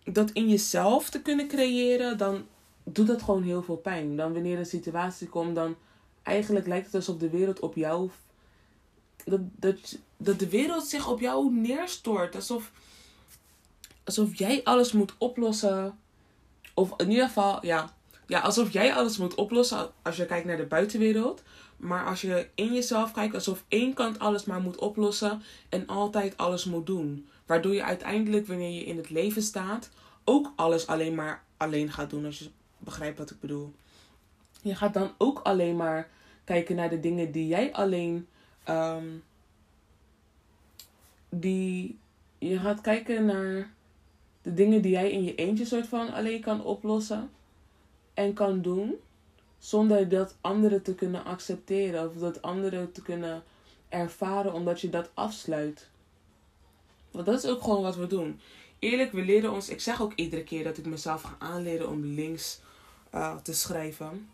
dat 0.04 0.30
in 0.30 0.48
jezelf 0.48 1.10
te 1.10 1.22
kunnen 1.22 1.48
creëren, 1.48 2.18
dan 2.18 2.46
doet 2.94 3.06
dat 3.06 3.22
gewoon 3.22 3.42
heel 3.42 3.62
veel 3.62 3.76
pijn. 3.76 4.16
Dan 4.16 4.32
wanneer 4.32 4.58
een 4.58 4.66
situatie 4.66 5.28
komt, 5.28 5.54
dan 5.54 5.76
eigenlijk 6.22 6.66
lijkt 6.66 6.86
het 6.86 6.94
alsof 6.94 7.16
de 7.16 7.30
wereld 7.30 7.60
op 7.60 7.74
jou. 7.74 8.10
Dat, 9.24 9.40
dat, 9.56 9.98
dat 10.16 10.38
de 10.38 10.48
wereld 10.48 10.84
zich 10.84 11.08
op 11.08 11.20
jou 11.20 11.52
neerstort. 11.52 12.34
Alsof, 12.34 12.72
alsof 14.04 14.34
jij 14.34 14.60
alles 14.64 14.92
moet 14.92 15.14
oplossen. 15.18 15.98
Of 16.74 16.94
in 16.96 17.10
ieder 17.10 17.26
geval, 17.26 17.66
ja, 17.66 17.94
ja, 18.26 18.40
alsof 18.40 18.72
jij 18.72 18.94
alles 18.94 19.16
moet 19.18 19.34
oplossen 19.34 19.90
als 20.02 20.16
je 20.16 20.26
kijkt 20.26 20.46
naar 20.46 20.56
de 20.56 20.66
buitenwereld. 20.66 21.42
Maar 21.76 22.06
als 22.06 22.20
je 22.20 22.48
in 22.54 22.74
jezelf 22.74 23.12
kijkt, 23.12 23.34
alsof 23.34 23.64
één 23.68 23.94
kant 23.94 24.18
alles 24.18 24.44
maar 24.44 24.60
moet 24.60 24.78
oplossen 24.78 25.42
en 25.68 25.86
altijd 25.86 26.36
alles 26.36 26.64
moet 26.64 26.86
doen. 26.86 27.28
Waardoor 27.46 27.74
je 27.74 27.84
uiteindelijk, 27.84 28.46
wanneer 28.46 28.70
je 28.70 28.84
in 28.84 28.96
het 28.96 29.10
leven 29.10 29.42
staat, 29.42 29.90
ook 30.24 30.52
alles 30.56 30.86
alleen 30.86 31.14
maar 31.14 31.44
alleen 31.56 31.92
gaat 31.92 32.10
doen. 32.10 32.24
Als 32.24 32.38
je 32.38 32.50
begrijpt 32.78 33.18
wat 33.18 33.30
ik 33.30 33.40
bedoel. 33.40 33.72
Je 34.62 34.74
gaat 34.74 34.94
dan 34.94 35.10
ook 35.18 35.38
alleen 35.38 35.76
maar 35.76 36.08
kijken 36.44 36.76
naar 36.76 36.90
de 36.90 37.00
dingen 37.00 37.32
die 37.32 37.46
jij 37.46 37.72
alleen. 37.72 38.26
Um, 38.68 39.22
die. 41.28 41.98
Je 42.38 42.58
gaat 42.58 42.80
kijken 42.80 43.24
naar 43.24 43.70
de 44.42 44.54
dingen 44.54 44.82
die 44.82 44.92
jij 44.92 45.10
in 45.10 45.24
je 45.24 45.34
eentje 45.34 45.64
soort 45.64 45.86
van 45.86 46.12
alleen 46.12 46.40
kan 46.40 46.64
oplossen 46.64 47.30
en 48.14 48.32
kan 48.32 48.62
doen 48.62 48.94
zonder 49.58 50.08
dat 50.08 50.36
anderen 50.40 50.82
te 50.82 50.94
kunnen 50.94 51.24
accepteren 51.24 52.08
of 52.08 52.14
dat 52.16 52.42
anderen 52.42 52.92
te 52.92 53.02
kunnen 53.02 53.42
ervaren 53.88 54.52
omdat 54.52 54.80
je 54.80 54.88
dat 54.88 55.10
afsluit. 55.14 55.88
Want 57.10 57.26
dat 57.26 57.44
is 57.44 57.50
ook 57.50 57.62
gewoon 57.62 57.82
wat 57.82 57.96
we 57.96 58.06
doen. 58.06 58.40
Eerlijk, 58.78 59.12
we 59.12 59.22
leren 59.22 59.52
ons. 59.52 59.68
Ik 59.68 59.80
zeg 59.80 60.02
ook 60.02 60.12
iedere 60.14 60.44
keer 60.44 60.64
dat 60.64 60.78
ik 60.78 60.86
mezelf 60.86 61.22
ga 61.22 61.36
aanleren 61.38 61.88
om 61.88 62.04
links 62.04 62.60
uh, 63.18 63.36
te 63.36 63.52
schrijven. 63.52 64.28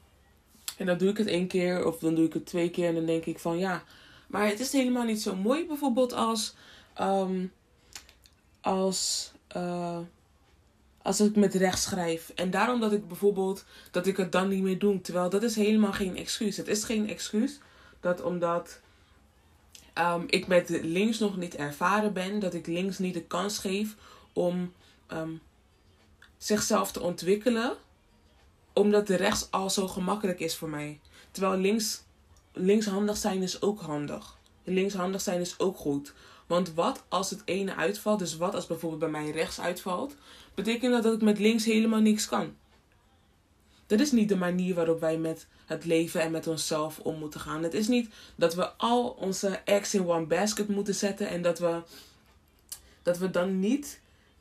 En 0.76 0.87
dan 0.87 0.99
doe 0.99 1.09
ik 1.09 1.17
het 1.17 1.26
één 1.26 1.47
keer 1.47 1.87
of 1.87 1.99
dan 1.99 2.14
doe 2.14 2.26
ik 2.26 2.33
het 2.33 2.47
twee 2.47 2.71
keer 2.71 2.88
en 2.88 2.95
dan 2.95 3.07
denk 3.07 3.25
ik 3.25 3.38
van 3.38 3.59
ja, 3.59 3.83
maar 4.26 4.47
het 4.47 4.61
is 4.61 4.73
helemaal 4.73 5.05
niet 5.05 5.23
zo 5.23 5.37
mooi 5.37 5.67
bijvoorbeeld 5.67 6.12
als 6.12 6.55
um, 7.00 7.53
als 8.61 9.33
uh, 9.57 9.99
als 11.03 11.21
ik 11.21 11.37
met 11.37 11.55
rechts 11.55 11.83
schrijf. 11.83 12.33
En 12.35 12.50
daarom 12.50 12.81
dat 12.81 12.93
ik 12.93 13.09
bijvoorbeeld 13.09 13.64
dat 13.91 14.07
ik 14.07 14.17
het 14.17 14.33
dan 14.33 14.49
niet 14.49 14.62
meer 14.62 14.79
doe. 14.79 15.00
Terwijl 15.00 15.31
dat 15.31 15.43
is 15.43 15.57
helemaal 15.57 15.93
geen 15.93 16.17
excuus. 16.17 16.57
Het 16.57 16.69
is 16.69 16.85
geen 16.85 17.09
excuus 17.09 17.59
dat 18.00 18.23
omdat 18.23 18.81
um, 19.99 20.25
ik 20.26 20.47
met 20.47 20.69
links 20.69 21.19
nog 21.19 21.37
niet 21.37 21.55
ervaren 21.55 22.12
ben, 22.12 22.38
dat 22.38 22.55
ik 22.55 22.67
links 22.67 22.99
niet 22.99 23.14
de 23.14 23.23
kans 23.23 23.59
geef 23.59 23.95
om 24.33 24.73
um, 25.12 25.41
zichzelf 26.38 26.93
te 26.93 27.00
ontwikkelen. 27.00 27.76
Omdat 28.75 29.07
de 29.07 29.16
rechts 29.16 29.50
al 29.50 29.71
zo 29.71 29.88
gemakkelijk 29.88 30.40
is 30.40 30.57
voor 30.57 30.69
mij. 30.69 31.00
Terwijl 31.31 31.61
links, 31.61 32.02
linkshandig 32.52 33.16
zijn 33.16 33.43
is 33.43 33.62
ook 33.62 33.81
handig. 33.81 34.38
Linkshandig 34.64 35.21
zijn 35.21 35.40
is 35.40 35.59
ook 35.59 35.76
goed. 35.76 36.14
Want 36.47 36.75
wat 36.75 37.04
als 37.09 37.31
het 37.31 37.43
ene 37.45 37.75
uitvalt, 37.75 38.19
dus 38.19 38.37
wat 38.37 38.54
als 38.54 38.66
bijvoorbeeld 38.66 39.00
bij 39.00 39.23
mij 39.23 39.31
rechts 39.31 39.61
uitvalt, 39.61 40.14
betekent 40.54 40.93
dat 40.93 41.02
dat 41.02 41.14
ik 41.14 41.23
met 41.23 41.38
links 41.38 41.64
helemaal 41.64 42.00
niks 42.00 42.26
kan. 42.28 42.57
Dat 43.87 44.00
is 44.00 44.12
niet 44.12 44.28
de 44.28 44.37
manier 44.37 44.75
waarop 44.75 45.00
wij 45.00 45.19
met 45.19 45.47
het 45.66 45.85
leven 45.85 46.21
en 46.21 46.31
met 46.31 46.47
onszelf 46.47 46.99
om 46.99 47.19
moeten 47.19 47.40
gaan. 47.40 47.62
Het 47.62 47.75
is 47.75 47.88
niet 47.88 48.11
dat 48.37 48.54
we 48.54 48.73
al 48.73 49.09
onze 49.09 49.49
eggs 49.64 49.95
in 49.95 50.09
one 50.09 50.26
basket 50.26 50.69
moeten 50.69 50.95
zetten 50.95 51.28
en 51.28 51.43
dat 51.43 51.59
we, 51.59 51.83
dat 53.02 53.19
we 53.19 53.31
dan 53.31 53.61
niet 53.61 54.00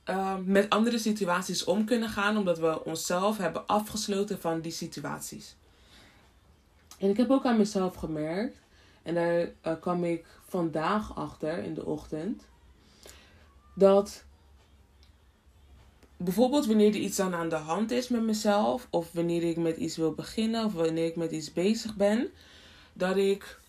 uh, 0.10 0.36
met 0.46 0.70
andere 0.70 0.98
situaties 0.98 1.64
om 1.64 1.86
kunnen 1.86 2.10
gaan, 2.10 2.38
omdat 2.38 2.60
we 2.60 2.86
onszelf 2.86 3.38
hebben 3.38 3.68
afgesloten 3.68 4.40
van 4.40 4.62
die 4.62 4.72
situaties. 4.72 5.56
En 6.98 7.10
ik 7.10 7.18
heb 7.18 7.30
ook 7.30 7.46
aan 7.46 7.58
mezelf 7.58 7.96
gemerkt, 7.96 8.58
en 9.04 9.14
daar 9.14 9.40
uh, 9.40 9.74
kwam 9.82 10.04
ik 10.04 10.26
vandaag 10.48 11.16
achter 11.16 11.58
in 11.58 11.74
de 11.74 11.86
ochtend, 11.86 12.44
dat 13.76 14.24
bijvoorbeeld 16.18 16.66
wanneer 16.66 16.90
er 16.90 16.96
iets 16.96 17.18
dan 17.18 17.34
aan 17.34 17.50
de 17.50 17.56
hand 17.56 17.92
is 17.92 18.08
met 18.08 18.24
mezelf, 18.24 18.88
of 18.90 19.12
wanneer 19.12 19.44
ik 19.44 19.58
met 19.58 19.78
iets 19.78 19.98
wil 19.98 20.14
beginnen, 20.14 20.66
of 20.66 20.74
wanneer 20.74 21.06
ik 21.06 21.16
met 21.16 21.32
iets 21.32 21.54
bezig 21.54 21.96
ben, 21.96 22.30
dat 22.94 23.18
ik 23.18 23.62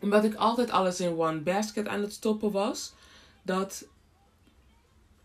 omdat 0.00 0.24
ik 0.24 0.34
altijd 0.34 0.70
alles 0.70 1.00
in 1.00 1.18
one 1.18 1.40
basket 1.40 1.88
aan 1.88 2.00
het 2.00 2.12
stoppen 2.12 2.50
was, 2.50 2.92
dat 3.42 3.86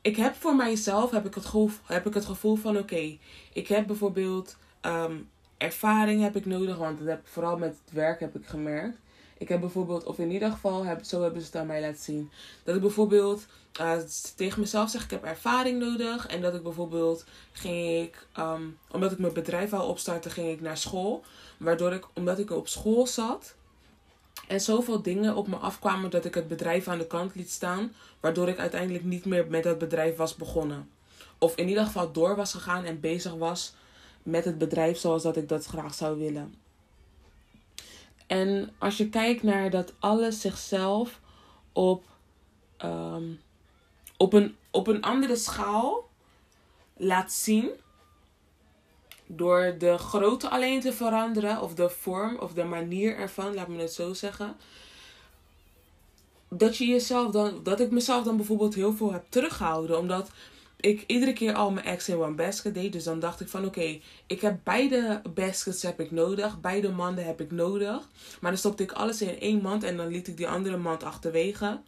ik 0.01 0.15
heb 0.15 0.35
voor 0.35 0.55
mijzelf 0.55 1.11
heb 1.11 1.25
ik 1.25 1.35
het 1.35 1.45
gevoel, 1.45 1.69
heb 1.85 2.05
ik 2.05 2.13
het 2.13 2.25
gevoel 2.25 2.55
van 2.55 2.77
oké, 2.77 3.17
ik 3.53 3.67
heb 3.67 3.87
bijvoorbeeld 3.87 4.57
ehm, 4.81 5.15
ervaring 5.57 6.21
heb 6.21 6.35
ik 6.35 6.45
nodig, 6.45 6.77
want 6.77 6.97
dat 6.97 7.07
heb, 7.07 7.27
vooral 7.27 7.57
met 7.57 7.77
het 7.85 7.93
werk 7.93 8.19
heb 8.19 8.35
ik 8.35 8.45
gemerkt. 8.45 8.97
Ik 9.37 9.49
heb 9.49 9.59
bijvoorbeeld, 9.59 10.03
of 10.03 10.19
in 10.19 10.31
ieder 10.31 10.51
geval, 10.51 10.85
heb, 10.85 11.03
zo 11.03 11.21
hebben 11.21 11.41
ze 11.41 11.47
het 11.47 11.55
aan 11.55 11.67
mij 11.67 11.81
laten 11.81 12.03
zien. 12.03 12.31
Dat 12.63 12.75
ik 12.75 12.81
bijvoorbeeld 12.81 13.45
uh, 13.81 13.97
tegen 14.35 14.59
mezelf 14.59 14.89
zeg, 14.89 15.03
ik 15.03 15.09
heb 15.09 15.23
ervaring 15.23 15.79
nodig. 15.79 16.27
En 16.27 16.41
dat 16.41 16.53
ik 16.53 16.63
bijvoorbeeld 16.63 17.25
ging 17.51 18.03
ik, 18.03 18.27
ehm, 18.33 18.61
omdat 18.91 19.11
ik 19.11 19.17
mijn 19.17 19.33
bedrijf 19.33 19.69
wou 19.69 19.89
opstarten, 19.89 20.31
ging 20.31 20.49
ik 20.49 20.61
naar 20.61 20.77
school. 20.77 21.23
Waardoor 21.57 21.93
ik, 21.93 22.07
omdat 22.13 22.39
ik 22.39 22.51
op 22.51 22.67
school 22.67 23.07
zat, 23.07 23.55
en 24.51 24.61
zoveel 24.61 25.01
dingen 25.01 25.35
op 25.35 25.47
me 25.47 25.55
afkwamen 25.55 26.09
dat 26.09 26.25
ik 26.25 26.33
het 26.33 26.47
bedrijf 26.47 26.87
aan 26.87 26.97
de 26.97 27.07
kant 27.07 27.35
liet 27.35 27.51
staan. 27.51 27.93
Waardoor 28.19 28.47
ik 28.47 28.57
uiteindelijk 28.57 29.03
niet 29.03 29.25
meer 29.25 29.47
met 29.49 29.63
het 29.63 29.77
bedrijf 29.77 30.15
was 30.15 30.35
begonnen. 30.35 30.89
Of 31.37 31.55
in 31.55 31.67
ieder 31.67 31.85
geval 31.85 32.11
door 32.11 32.35
was 32.35 32.51
gegaan 32.51 32.83
en 32.83 32.99
bezig 32.99 33.33
was 33.33 33.73
met 34.23 34.45
het 34.45 34.57
bedrijf 34.57 34.97
zoals 34.97 35.23
dat 35.23 35.37
ik 35.37 35.49
dat 35.49 35.65
graag 35.65 35.93
zou 35.93 36.19
willen. 36.19 36.55
En 38.27 38.73
als 38.77 38.97
je 38.97 39.09
kijkt 39.09 39.43
naar 39.43 39.69
dat 39.69 39.93
alles 39.99 40.41
zichzelf 40.41 41.19
op, 41.71 42.03
ehm, 42.77 43.25
op, 44.17 44.33
een, 44.33 44.55
op 44.71 44.87
een 44.87 45.01
andere 45.01 45.35
schaal 45.35 46.09
laat 46.97 47.31
zien. 47.31 47.69
Door 49.35 49.75
de 49.77 49.97
grootte 49.97 50.49
alleen 50.49 50.81
te 50.81 50.93
veranderen, 50.93 51.61
of 51.61 51.73
de 51.73 51.89
vorm 51.89 52.37
of 52.37 52.53
de 52.53 52.63
manier 52.63 53.15
ervan, 53.15 53.53
laat 53.53 53.67
me 53.67 53.81
het 53.81 53.93
zo 53.93 54.13
zeggen. 54.13 54.55
Dat 56.49 56.77
je 56.77 56.85
jezelf 56.85 57.31
dan, 57.31 57.63
dat 57.63 57.79
ik 57.79 57.91
mezelf 57.91 58.23
dan 58.23 58.37
bijvoorbeeld 58.37 58.75
heel 58.75 58.93
veel 58.93 59.11
heb 59.11 59.25
teruggehouden. 59.29 59.97
Omdat 59.97 60.29
ik 60.79 61.03
iedere 61.07 61.33
keer 61.33 61.53
al 61.53 61.71
mijn 61.71 61.85
ex 61.85 62.09
in 62.09 62.17
one 62.17 62.35
basket 62.35 62.73
deed. 62.73 62.93
Dus 62.93 63.03
dan 63.03 63.19
dacht 63.19 63.41
ik 63.41 63.47
van 63.47 63.65
oké, 63.65 63.99
ik 64.27 64.41
heb 64.41 64.59
beide 64.63 65.21
baskets 65.33 65.81
heb 65.81 65.99
ik 65.99 66.11
nodig. 66.11 66.61
Beide 66.61 66.89
manden 66.89 67.25
heb 67.25 67.41
ik 67.41 67.51
nodig. 67.51 68.09
Maar 68.41 68.51
dan 68.51 68.59
stopte 68.59 68.83
ik 68.83 68.91
alles 68.91 69.21
in 69.21 69.39
één 69.39 69.61
mand 69.61 69.83
en 69.83 69.97
dan 69.97 70.07
liet 70.07 70.27
ik 70.27 70.37
die 70.37 70.47
andere 70.47 70.77
mand 70.77 71.03
achterwege. 71.03 71.79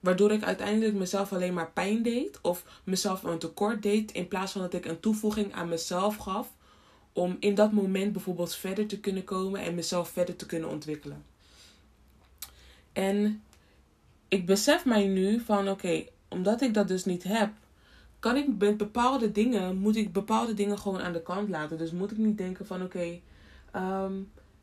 Waardoor 0.00 0.32
ik 0.32 0.42
uiteindelijk 0.42 0.94
mezelf 0.94 1.32
alleen 1.32 1.54
maar 1.54 1.70
pijn 1.70 2.02
deed. 2.02 2.38
Of 2.42 2.64
mezelf 2.84 3.22
een 3.22 3.38
tekort 3.38 3.82
deed. 3.82 4.12
In 4.12 4.28
plaats 4.28 4.52
van 4.52 4.60
dat 4.60 4.74
ik 4.74 4.84
een 4.84 5.00
toevoeging 5.00 5.54
aan 5.54 5.68
mezelf 5.68 6.16
gaf. 6.16 6.58
Om 7.12 7.36
in 7.40 7.54
dat 7.54 7.72
moment 7.72 8.12
bijvoorbeeld 8.12 8.54
verder 8.54 8.86
te 8.86 9.00
kunnen 9.00 9.24
komen 9.24 9.60
en 9.60 9.74
mezelf 9.74 10.08
verder 10.08 10.36
te 10.36 10.46
kunnen 10.46 10.68
ontwikkelen. 10.68 11.24
En 12.92 13.42
ik 14.28 14.46
besef 14.46 14.84
mij 14.84 15.06
nu 15.06 15.40
van 15.40 15.68
oké, 15.68 16.04
omdat 16.28 16.60
ik 16.60 16.74
dat 16.74 16.88
dus 16.88 17.04
niet 17.04 17.22
heb 17.22 17.50
kan 18.20 18.36
ik 18.36 18.46
met 18.58 18.76
bepaalde 18.76 19.32
dingen, 19.32 19.76
moet 19.76 19.96
ik 19.96 20.12
bepaalde 20.12 20.54
dingen 20.54 20.78
gewoon 20.78 21.00
aan 21.00 21.12
de 21.12 21.22
kant 21.22 21.48
laten. 21.48 21.78
Dus 21.78 21.90
moet 21.90 22.10
ik 22.10 22.18
niet 22.18 22.38
denken 22.38 22.66
van 22.66 22.82
oké, 22.82 23.20
ehm, 23.70 24.12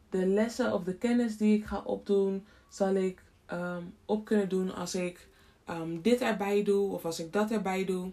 de 0.10 0.26
lessen 0.26 0.74
of 0.74 0.84
de 0.84 0.94
kennis 0.94 1.38
die 1.38 1.58
ik 1.58 1.66
ga 1.66 1.82
opdoen, 1.86 2.46
zal 2.70 2.96
ik 2.96 3.24
ehm, 3.46 3.84
op 4.06 4.26
kunnen 4.26 4.50
doen 4.50 4.76
als 4.76 4.96
ik 4.96 5.28
um, 5.70 6.02
dit 6.02 6.22
erbij 6.22 6.64
doe 6.64 6.92
of 6.92 7.06
als 7.06 7.20
ik 7.20 7.34
dat 7.34 7.52
erbij 7.52 7.86
doe. 7.86 8.12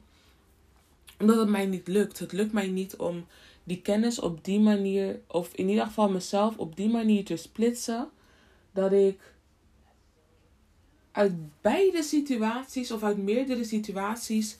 Omdat 1.18 1.36
het 1.36 1.48
mij 1.48 1.66
niet 1.66 1.88
lukt. 1.88 2.18
Het 2.18 2.32
lukt 2.32 2.52
mij 2.52 2.66
niet 2.66 2.96
om 2.96 3.26
die 3.64 3.80
kennis 3.82 4.18
op 4.20 4.44
die 4.44 4.60
manier, 4.60 5.20
of 5.26 5.54
in 5.54 5.68
ieder 5.68 5.84
geval 5.84 6.10
mezelf 6.10 6.56
op 6.56 6.76
die 6.76 6.88
manier 6.88 7.24
te 7.24 7.36
splitsen, 7.36 8.10
dat 8.72 8.92
ik 8.92 9.34
uit 11.12 11.32
beide 11.60 12.02
situaties 12.02 12.90
of 12.90 13.02
uit 13.02 13.16
meerdere 13.16 13.64
situaties 13.64 14.58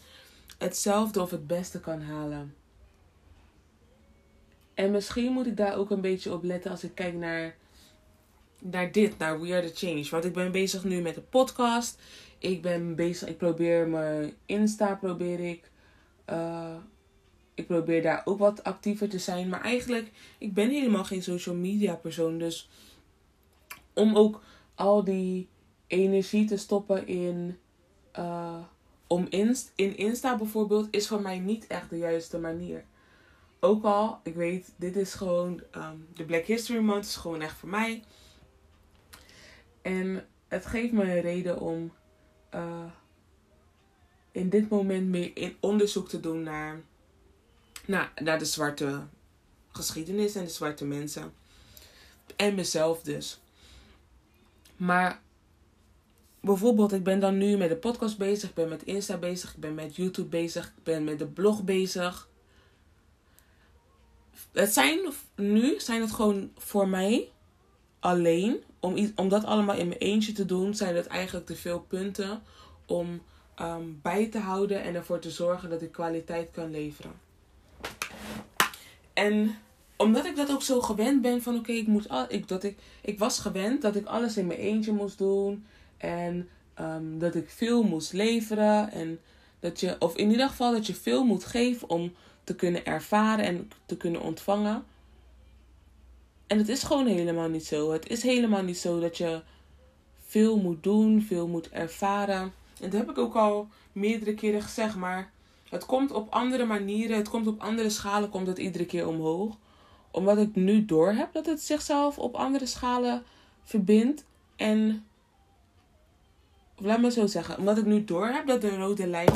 hetzelfde 0.58 1.20
of 1.20 1.30
het 1.30 1.46
beste 1.46 1.80
kan 1.80 2.02
halen. 2.02 2.54
En 4.75 4.90
misschien 4.90 5.32
moet 5.32 5.47
ik 5.47 5.56
daar 5.56 5.76
ook 5.76 5.90
een 5.90 6.00
beetje 6.00 6.32
op 6.32 6.43
letten 6.43 6.71
als 6.71 6.84
ik 6.84 6.95
kijk 6.95 7.14
naar, 7.14 7.56
naar 8.58 8.93
dit, 8.93 9.19
naar 9.19 9.40
We 9.40 9.54
Are 9.54 9.71
The 9.71 9.86
Change. 9.86 10.06
Want 10.10 10.25
ik 10.25 10.32
ben 10.32 10.52
bezig 10.52 10.84
nu 10.84 11.00
met 11.00 11.14
de 11.14 11.21
podcast. 11.21 12.00
Ik 12.38 12.62
ben 12.62 12.95
bezig, 12.95 13.28
ik 13.28 13.36
probeer 13.36 13.88
mijn 13.88 14.32
Insta, 14.47 14.95
probeer 14.95 15.40
ik. 15.40 15.71
Uh, 16.30 16.75
ik 17.64 17.70
probeer 17.70 18.02
daar 18.02 18.22
ook 18.24 18.38
wat 18.38 18.64
actiever 18.64 19.08
te 19.08 19.18
zijn. 19.18 19.48
Maar 19.48 19.60
eigenlijk, 19.60 20.10
ik 20.38 20.54
ben 20.54 20.70
helemaal 20.70 21.04
geen 21.04 21.22
social 21.22 21.54
media 21.54 21.94
persoon. 21.94 22.38
Dus 22.38 22.70
om 23.92 24.16
ook 24.16 24.42
al 24.74 25.04
die 25.04 25.48
energie 25.86 26.46
te 26.46 26.56
stoppen 26.56 27.06
in... 27.06 27.58
Uh, 28.18 28.58
om 29.06 29.26
inst 29.28 29.72
in 29.74 29.96
Insta 29.96 30.36
bijvoorbeeld 30.36 30.88
is 30.90 31.08
voor 31.08 31.20
mij 31.20 31.38
niet 31.38 31.66
echt 31.66 31.90
de 31.90 31.98
juiste 31.98 32.38
manier. 32.38 32.84
Ook 33.60 33.84
al, 33.84 34.18
ik 34.22 34.34
weet, 34.34 34.74
dit 34.76 34.96
is 34.96 35.14
gewoon, 35.14 35.62
um, 35.76 36.06
de 36.14 36.24
Black 36.24 36.44
History 36.44 36.80
Month 36.80 37.04
is 37.04 37.16
gewoon 37.16 37.40
echt 37.40 37.56
voor 37.56 37.68
mij. 37.68 38.02
En 39.82 40.26
het 40.48 40.66
geeft 40.66 40.92
me 40.92 41.02
een 41.02 41.20
reden 41.20 41.60
om 41.60 41.92
uh, 42.54 42.84
in 44.32 44.48
dit 44.48 44.68
moment 44.68 45.08
meer 45.08 45.30
in 45.36 45.56
onderzoek 45.60 46.08
te 46.08 46.20
doen 46.20 46.42
naar, 46.42 46.82
naar, 47.86 48.12
naar 48.23 48.38
de 48.38 48.44
zwarte 48.44 49.06
geschiedenis 49.73 50.34
en 50.34 50.44
de 50.44 50.50
zwarte 50.50 50.84
mensen. 50.84 51.32
En 52.36 52.54
mezelf 52.54 53.02
dus. 53.02 53.40
Maar 54.76 55.20
bijvoorbeeld, 56.40 56.92
ik 56.92 57.04
ben 57.04 57.20
dan 57.20 57.38
nu 57.38 57.56
met 57.56 57.68
de 57.68 57.76
podcast 57.76 58.18
bezig, 58.18 58.49
ik 58.49 58.54
ben 58.54 58.68
met 58.68 58.82
Insta 58.82 59.16
bezig, 59.16 59.54
ik 59.54 59.60
ben 59.60 59.75
met 59.75 59.97
YouTube 59.97 60.28
bezig, 60.28 60.66
ik 60.66 60.82
ben 60.82 61.04
met 61.04 61.18
de 61.18 61.26
blog 61.26 61.62
bezig. 61.62 62.28
Het 64.52 64.73
zijn, 64.73 65.12
nu 65.36 65.80
zijn 65.80 66.00
het 66.00 66.12
gewoon 66.12 66.50
voor 66.56 66.88
mij 66.88 67.28
alleen. 68.00 68.62
Om, 68.80 69.12
om 69.14 69.28
dat 69.28 69.44
allemaal 69.44 69.76
in 69.76 69.88
mijn 69.88 70.00
eentje 70.00 70.32
te 70.32 70.44
doen, 70.44 70.75
zijn 70.75 70.97
het 70.97 71.06
eigenlijk 71.06 71.47
te 71.47 71.56
veel 71.56 71.80
punten 71.80 72.42
om 72.86 73.23
ehm, 73.54 73.84
bij 74.02 74.26
te 74.26 74.38
houden 74.38 74.82
en 74.82 74.94
ervoor 74.94 75.18
te 75.18 75.30
zorgen 75.30 75.70
dat 75.70 75.82
ik 75.82 75.92
kwaliteit 75.92 76.49
kan 76.50 76.70
leveren. 76.70 77.24
En 79.25 79.58
omdat 79.97 80.25
ik 80.25 80.37
dat 80.37 80.50
ook 80.50 80.63
zo 80.63 80.80
gewend 80.80 81.23
ben 81.23 81.43
van 81.43 81.56
oké, 81.56 81.73
ik 81.73 81.87
moet 81.87 82.08
al, 82.08 82.25
ik, 82.28 82.49
dat 82.49 82.63
ik, 82.63 82.78
ik 83.02 83.19
was 83.19 83.39
gewend 83.39 83.82
dat 83.82 83.97
ik 83.97 84.06
alles 84.06 84.37
in 84.37 84.47
mijn 84.47 84.58
eentje 84.58 84.93
moest 84.93 85.19
doen. 85.19 85.67
En 85.97 86.49
um, 86.80 87.19
dat 87.19 87.34
ik 87.34 87.50
veel 87.50 87.82
moest 87.82 88.13
leveren. 88.13 88.91
En 88.93 89.21
dat 89.60 89.80
je, 89.80 89.97
of 89.99 90.17
in 90.17 90.30
ieder 90.30 90.49
geval 90.49 90.73
dat 90.73 90.87
je 90.87 90.95
veel 90.95 91.25
moet 91.25 91.45
geven 91.45 91.91
om 91.91 92.13
te 92.45 92.54
kunnen 92.54 92.84
ervaren 92.84 93.45
en 93.45 93.71
te 93.87 93.97
kunnen 93.97 94.21
ontvangen. 94.21 94.84
En 96.47 96.58
het 96.58 96.69
is 96.69 96.82
gewoon 96.82 97.06
helemaal 97.06 97.49
niet 97.49 97.67
zo. 97.67 97.93
Het 97.93 98.08
is 98.08 98.23
helemaal 98.23 98.63
niet 98.63 98.78
zo 98.78 99.00
dat 99.00 99.19
je 99.19 99.43
veel 100.26 100.56
moet 100.56 100.82
doen, 100.82 101.23
veel 101.23 101.49
moet 101.49 101.71
ervaren. 101.71 102.52
En 102.80 102.91
dat 102.91 102.93
heb 102.93 103.10
ik 103.10 103.19
ook 103.19 103.34
al 103.34 103.69
meerdere 103.93 104.34
keren 104.34 104.63
gezegd, 104.63 104.97
maar 104.97 105.32
het 105.75 105.87
komt 105.87 106.13
op 106.13 106.32
andere 106.32 106.65
manieren, 106.65 107.17
het 107.17 107.28
komt 107.28 107.47
op 107.47 107.60
andere 107.60 107.91
schalen, 107.91 108.30
komt 108.30 108.47
het 108.47 108.58
iedere 108.58 108.87
keer 108.87 109.08
omhoog. 109.08 109.56
Omdat 110.10 110.39
ik 110.39 110.54
nu 110.54 110.84
door 110.84 111.13
heb 111.13 111.32
dat 111.32 111.47
het 111.47 111.63
zichzelf 111.63 112.19
op 112.19 112.34
andere 112.34 112.67
schalen 112.67 113.25
verbindt. 113.65 114.25
En 114.56 115.06
laat 116.76 117.00
me 117.00 117.10
zo 117.10 117.26
zeggen, 117.26 117.58
omdat 117.58 117.78
ik 117.78 117.84
nu 117.84 118.04
door 118.04 118.26
heb 118.26 118.47
dat 118.47 118.60
de 118.60 118.76
rode 118.76 119.06
lijn, 119.06 119.32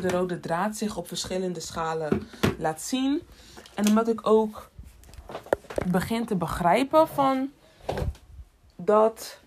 de 0.00 0.08
rode 0.08 0.40
draad 0.40 0.76
zich 0.76 0.96
op 0.96 1.08
verschillende 1.08 1.60
schalen 1.60 2.28
laat 2.58 2.80
zien. 2.80 3.22
En 3.74 3.88
omdat 3.88 4.08
ik 4.08 4.26
ook 4.26 4.70
begin 5.90 6.26
te 6.26 6.36
begrijpen 6.36 7.08
van 7.08 7.50
dat, 8.76 9.40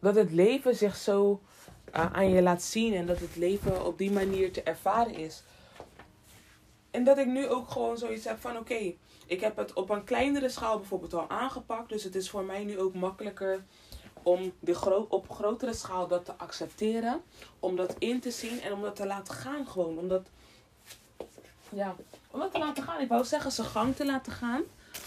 dat 0.00 0.14
het 0.14 0.32
leven 0.32 0.76
zich 0.76 0.96
zo 0.96 1.40
aan 1.92 2.30
je 2.30 2.42
laat 2.42 2.62
zien 2.62 2.94
en 2.94 3.06
dat 3.06 3.18
het 3.18 3.36
leven 3.36 3.86
op 3.86 3.98
die 3.98 4.10
manier 4.10 4.52
te 4.52 4.62
ervaren 4.62 5.14
is. 5.14 5.42
En 6.90 7.04
dat 7.04 7.18
ik 7.18 7.26
nu 7.26 7.48
ook 7.48 7.70
gewoon 7.70 7.98
zoiets 7.98 8.24
heb 8.24 8.40
van 8.40 8.56
oké, 8.56 8.94
ik 9.26 9.40
heb 9.40 9.56
het 9.56 9.72
op 9.72 9.90
een 9.90 10.04
kleinere 10.04 10.48
schaal 10.48 10.78
bijvoorbeeld 10.78 11.14
al 11.14 11.30
aangepakt. 11.30 11.88
Dus 11.88 12.04
het 12.04 12.14
is 12.14 12.30
voor 12.30 12.44
mij 12.44 12.64
nu 12.64 12.78
ook 12.78 12.94
makkelijker 12.94 13.64
om 14.22 14.52
de 14.60 14.74
gro 14.74 15.06
op 15.08 15.30
grotere 15.30 15.74
schaal 15.74 16.06
dat 16.06 16.24
te 16.24 16.32
accepteren. 16.36 17.22
Om 17.60 17.76
dat 17.76 17.94
in 17.98 18.20
te 18.20 18.30
zien 18.30 18.60
en 18.62 18.72
om 18.72 18.82
dat 18.82 18.96
te 18.96 19.06
laten 19.06 19.34
gaan 19.34 19.66
gewoon. 19.66 19.98
Om 19.98 20.08
dat, 20.08 20.26
ja, 21.68 21.94
om 22.30 22.40
dat 22.40 22.52
te 22.52 22.58
laten 22.58 22.82
gaan. 22.82 23.00
Ik 23.00 23.08
wou 23.08 23.24
zeggen 23.24 23.52
zijn 23.52 23.66
gang 23.66 23.96
te 23.96 24.06
laten 24.06 24.32
gaan. 24.32 24.62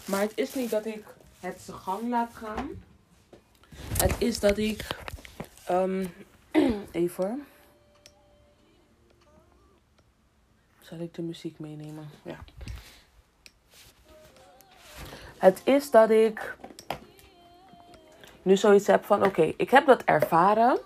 Maar 0.06 0.22
het 0.22 0.34
is 0.36 0.54
niet 0.54 0.70
dat 0.70 0.86
ik 0.86 1.04
het 1.40 1.62
zijn 1.62 1.78
gang 1.78 2.10
laat 2.10 2.34
gaan. 2.34 2.70
Het 3.98 4.16
is 4.18 4.40
dat 4.40 4.58
ik... 4.58 4.88
Um, 5.70 6.14
even 6.92 7.46
Zal 10.82 11.00
ik 11.00 11.14
de 11.14 11.22
muziek 11.22 11.60
meenemen? 11.60 12.10
Ja. 12.24 12.38
Het 15.38 15.62
is 15.64 15.92
dat 15.92 16.10
ik 16.10 16.58
nu 18.42 18.58
zoiets 18.58 18.88
heb 18.88 19.06
van: 19.06 19.24
oké, 19.26 19.54
ik 19.58 19.70
heb 19.70 19.86
dat 19.86 20.04
ervaren. 20.04 20.80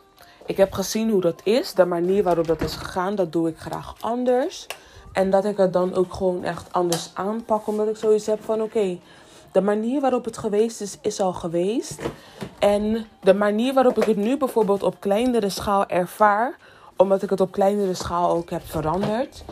Ik 0.46 0.58
heb 0.58 0.74
gezien 0.74 1.10
hoe 1.10 1.22
dat 1.22 1.42
is. 1.44 1.74
De 1.74 1.86
manier 1.86 2.24
waarop 2.24 2.48
dat 2.48 2.62
is 2.62 2.76
gegaan, 2.76 3.15
dat 3.15 3.32
doe 3.32 3.50
ik 3.50 3.58
graag 3.58 3.96
anders. 4.00 4.68
En 5.13 5.30
dat 5.30 5.46
ik 5.46 5.58
het 5.58 5.74
dan 5.74 5.94
ook 5.94 6.13
gewoon 6.13 6.44
echt 6.44 6.74
anders 6.74 7.12
aanpak. 7.13 7.68
Omdat 7.68 7.88
ik 7.88 7.98
zoiets 7.98 8.26
heb 8.26 8.44
van: 8.44 8.62
oké, 8.62 9.00
de 9.52 9.62
manier 9.62 10.02
waarop 10.02 10.26
het 10.26 10.38
geweest 10.38 10.82
is, 10.82 10.98
is 11.02 11.20
al 11.20 11.34
geweest. 11.34 12.02
En 12.60 13.06
de 13.22 13.34
manier 13.34 13.74
waarop 13.74 13.98
ik 13.98 14.04
het 14.04 14.18
nu 14.18 14.38
bijvoorbeeld 14.38 14.84
op 14.84 15.00
kleinere 15.00 15.50
schaal 15.50 15.88
ervaar, 15.88 16.58
omdat 16.96 17.22
ik 17.22 17.30
het 17.30 17.42
op 17.42 17.52
kleinere 17.52 17.94
schaal 17.94 18.30
ook 18.30 18.50
heb 18.50 18.66
veranderd, 18.66 19.44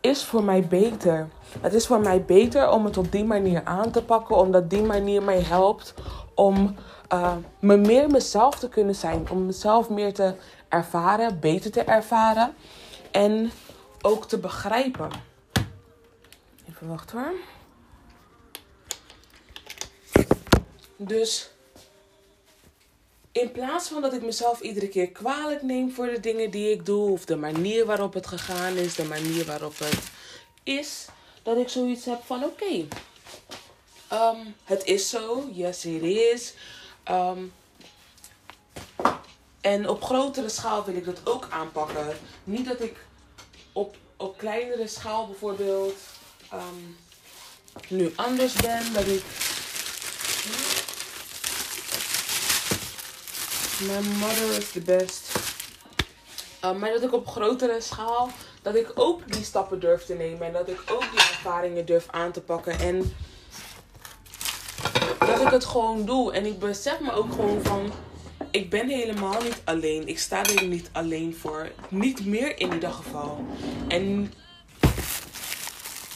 is 0.00 0.24
voor 0.24 0.44
mij 0.44 0.66
beter. 0.66 1.28
Het 1.60 1.74
is 1.74 1.86
voor 1.86 2.00
mij 2.00 2.24
beter 2.24 2.70
om 2.70 2.84
het 2.84 2.96
op 2.96 3.12
die 3.12 3.24
manier 3.24 3.64
aan 3.64 3.90
te 3.90 4.02
pakken, 4.02 4.36
omdat 4.36 4.70
die 4.70 4.82
manier 4.82 5.22
mij 5.22 5.40
helpt 5.40 5.94
om 6.34 6.76
uh, 7.12 7.32
me 7.58 7.76
meer 7.76 8.10
mezelf 8.10 8.58
te 8.58 8.68
kunnen 8.68 8.94
zijn. 8.94 9.30
Om 9.30 9.46
mezelf 9.46 9.88
meer 9.90 10.14
te 10.14 10.34
ervaren, 10.68 11.40
beter 11.40 11.70
te 11.70 11.82
ervaren 11.82 12.54
en 13.10 13.50
ook 14.02 14.26
te 14.26 14.38
begrijpen. 14.38 15.10
Even 16.68 16.88
wachten 16.88 17.18
hoor. 17.18 17.32
Dus 21.06 21.50
in 23.32 23.52
plaats 23.52 23.88
van 23.88 24.02
dat 24.02 24.12
ik 24.12 24.22
mezelf 24.22 24.60
iedere 24.60 24.88
keer 24.88 25.10
kwalijk 25.10 25.62
neem 25.62 25.92
voor 25.92 26.06
de 26.06 26.20
dingen 26.20 26.50
die 26.50 26.70
ik 26.70 26.86
doe, 26.86 27.10
of 27.10 27.24
de 27.24 27.36
manier 27.36 27.86
waarop 27.86 28.14
het 28.14 28.26
gegaan 28.26 28.76
is, 28.76 28.94
de 28.94 29.04
manier 29.04 29.44
waarop 29.44 29.78
het 29.78 30.10
is, 30.62 31.06
dat 31.42 31.56
ik 31.56 31.68
zoiets 31.68 32.04
heb 32.04 32.22
van: 32.24 32.44
oké, 32.44 32.86
ehm, 34.08 34.46
het 34.64 34.84
is 34.84 35.08
zo, 35.08 35.48
yes, 35.52 35.84
it 35.84 36.02
is. 36.02 36.54
Ehm, 37.02 37.42
en 39.60 39.88
op 39.88 40.02
grotere 40.02 40.48
schaal 40.48 40.84
wil 40.84 40.96
ik 40.96 41.04
dat 41.04 41.20
ook 41.24 41.46
aanpakken. 41.50 42.16
Niet 42.44 42.66
dat 42.66 42.80
ik 42.80 42.96
op, 43.72 43.96
op 44.16 44.38
kleinere 44.38 44.86
schaal 44.86 45.26
bijvoorbeeld 45.26 45.96
ehm, 46.50 46.84
nu 47.88 48.12
anders 48.16 48.52
ben, 48.52 48.92
dat 48.92 49.06
ik 49.06 49.22
My 53.82 54.00
mother 54.18 54.58
is 54.58 54.70
the 54.70 54.80
best. 54.80 55.38
Uh, 56.64 56.72
maar 56.72 56.92
dat 56.92 57.02
ik 57.02 57.12
op 57.12 57.26
grotere 57.26 57.80
schaal, 57.80 58.30
dat 58.62 58.74
ik 58.74 58.92
ook 58.94 59.32
die 59.32 59.44
stappen 59.44 59.80
durf 59.80 60.04
te 60.04 60.14
nemen. 60.14 60.46
En 60.46 60.52
dat 60.52 60.68
ik 60.68 60.82
ook 60.90 61.00
die 61.00 61.20
ervaringen 61.20 61.86
durf 61.86 62.06
aan 62.10 62.32
te 62.32 62.40
pakken. 62.40 62.78
En 62.78 63.14
dat 65.18 65.40
ik 65.40 65.48
het 65.48 65.64
gewoon 65.64 66.04
doe. 66.04 66.32
En 66.32 66.46
ik 66.46 66.58
besef 66.58 67.00
me 67.00 67.12
ook 67.12 67.32
gewoon 67.32 67.62
van, 67.62 67.92
ik 68.50 68.70
ben 68.70 68.88
helemaal 68.88 69.42
niet 69.42 69.60
alleen. 69.64 70.08
Ik 70.08 70.18
sta 70.18 70.44
er 70.44 70.66
niet 70.66 70.88
alleen 70.92 71.36
voor. 71.36 71.70
Niet 71.88 72.26
meer 72.26 72.58
in 72.58 72.72
ieder 72.72 72.92
geval. 72.92 73.44
En 73.88 74.32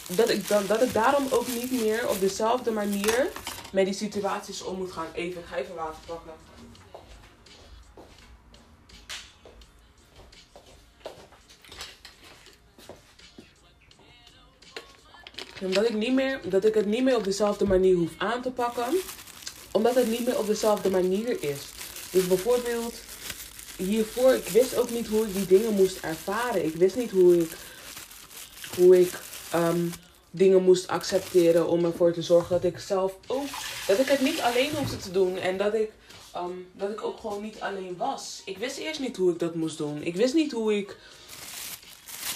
dat 0.09 0.29
ik, 0.29 0.49
dat, 0.49 0.69
dat 0.69 0.83
ik 0.83 0.93
daarom 0.93 1.27
ook 1.31 1.47
niet 1.47 1.71
meer 1.71 2.09
op 2.09 2.21
dezelfde 2.21 2.71
manier 2.71 3.27
met 3.73 3.85
die 3.85 3.95
situaties 3.95 4.63
om 4.63 4.77
moet 4.77 4.93
gaan. 4.93 5.07
Even, 5.13 5.41
ik 5.41 5.47
ga 5.47 5.57
even 5.57 5.75
water 5.75 6.01
pakken. 6.07 6.33
Omdat 15.67 15.89
ik, 15.89 15.95
niet 15.95 16.13
meer, 16.13 16.41
dat 16.49 16.65
ik 16.65 16.75
het 16.75 16.87
niet 16.87 17.05
meer 17.05 17.17
op 17.17 17.25
dezelfde 17.25 17.65
manier 17.65 17.95
hoef 17.95 18.11
aan 18.17 18.43
te 18.43 18.51
pakken. 18.51 18.85
Omdat 19.71 19.95
het 19.95 20.11
niet 20.11 20.27
meer 20.27 20.39
op 20.39 20.47
dezelfde 20.47 20.91
manier 20.91 21.43
is. 21.43 21.61
Dus 22.11 22.27
bijvoorbeeld, 22.27 22.95
hiervoor, 23.77 24.33
ik 24.33 24.49
wist 24.49 24.77
ook 24.77 24.91
niet 24.91 25.07
hoe 25.07 25.27
ik 25.27 25.35
die 25.35 25.47
dingen 25.47 25.73
moest 25.73 25.99
ervaren. 26.01 26.65
Ik 26.65 26.75
wist 26.75 26.97
niet 26.97 27.11
hoe 27.11 27.39
ik, 27.39 27.51
hoe 28.77 29.01
ik 29.01 29.13
ehm, 29.51 29.87
dingen 30.31 30.63
moest 30.63 30.89
accepteren 30.89 31.69
om 31.69 31.85
ervoor 31.85 32.13
te 32.13 32.23
zorgen 32.23 32.51
dat 32.51 32.73
ik 32.73 32.79
zelf 32.79 33.13
ook, 33.27 33.49
dat 33.87 33.99
ik 33.99 34.09
het 34.09 34.21
niet 34.21 34.41
alleen 34.41 34.71
hoefde 34.75 34.97
te 34.97 35.11
doen. 35.11 35.37
En 35.37 35.57
dat 35.57 35.75
ik, 35.75 35.91
ehm, 36.33 36.51
dat 36.73 36.91
ik 36.91 37.05
ook 37.05 37.21
gewoon 37.21 37.43
niet 37.43 37.61
alleen 37.61 37.97
was. 37.97 38.43
Ik 38.45 38.59
wist 38.59 38.77
eerst 38.77 39.01
niet 39.01 39.17
hoe 39.17 39.33
ik 39.33 39.39
dat 39.39 39.55
moest 39.55 39.79
doen. 39.79 40.03
Ik 40.03 40.17
wist 40.17 40.35
niet 40.35 40.53
hoe 40.53 40.77
ik, 40.77 40.97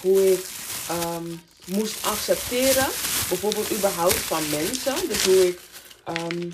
hoe 0.03 0.33
ik 0.33 0.47
ehm, 0.89 1.27
moest 1.73 2.07
accepteren. 2.07 2.87
Bijvoorbeeld 3.29 3.73
überhaupt 3.73 4.15
van 4.15 4.51
mensen. 4.51 5.09
Dus 5.09 5.25
hoe 5.25 5.47
ik... 5.47 5.59
Um, 6.09 6.53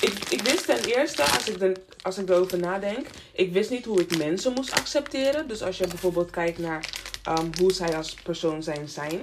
ik, 0.00 0.14
ik 0.28 0.42
wist 0.42 0.64
ten 0.64 0.84
eerste, 0.84 1.22
als 1.22 1.48
ik, 1.48 1.58
de, 1.58 1.72
als 2.02 2.18
ik 2.18 2.28
erover 2.28 2.58
nadenk, 2.58 3.06
ik 3.32 3.52
wist 3.52 3.70
niet 3.70 3.84
hoe 3.84 4.00
ik 4.00 4.18
mensen 4.18 4.52
moest 4.52 4.72
accepteren. 4.72 5.48
Dus 5.48 5.62
als 5.62 5.78
je 5.78 5.86
bijvoorbeeld 5.86 6.30
kijkt 6.30 6.58
naar 6.58 6.88
um, 7.28 7.50
hoe 7.58 7.72
zij 7.72 7.96
als 7.96 8.14
persoon 8.14 8.62
zijn 8.62 8.88
zijn. 8.88 9.20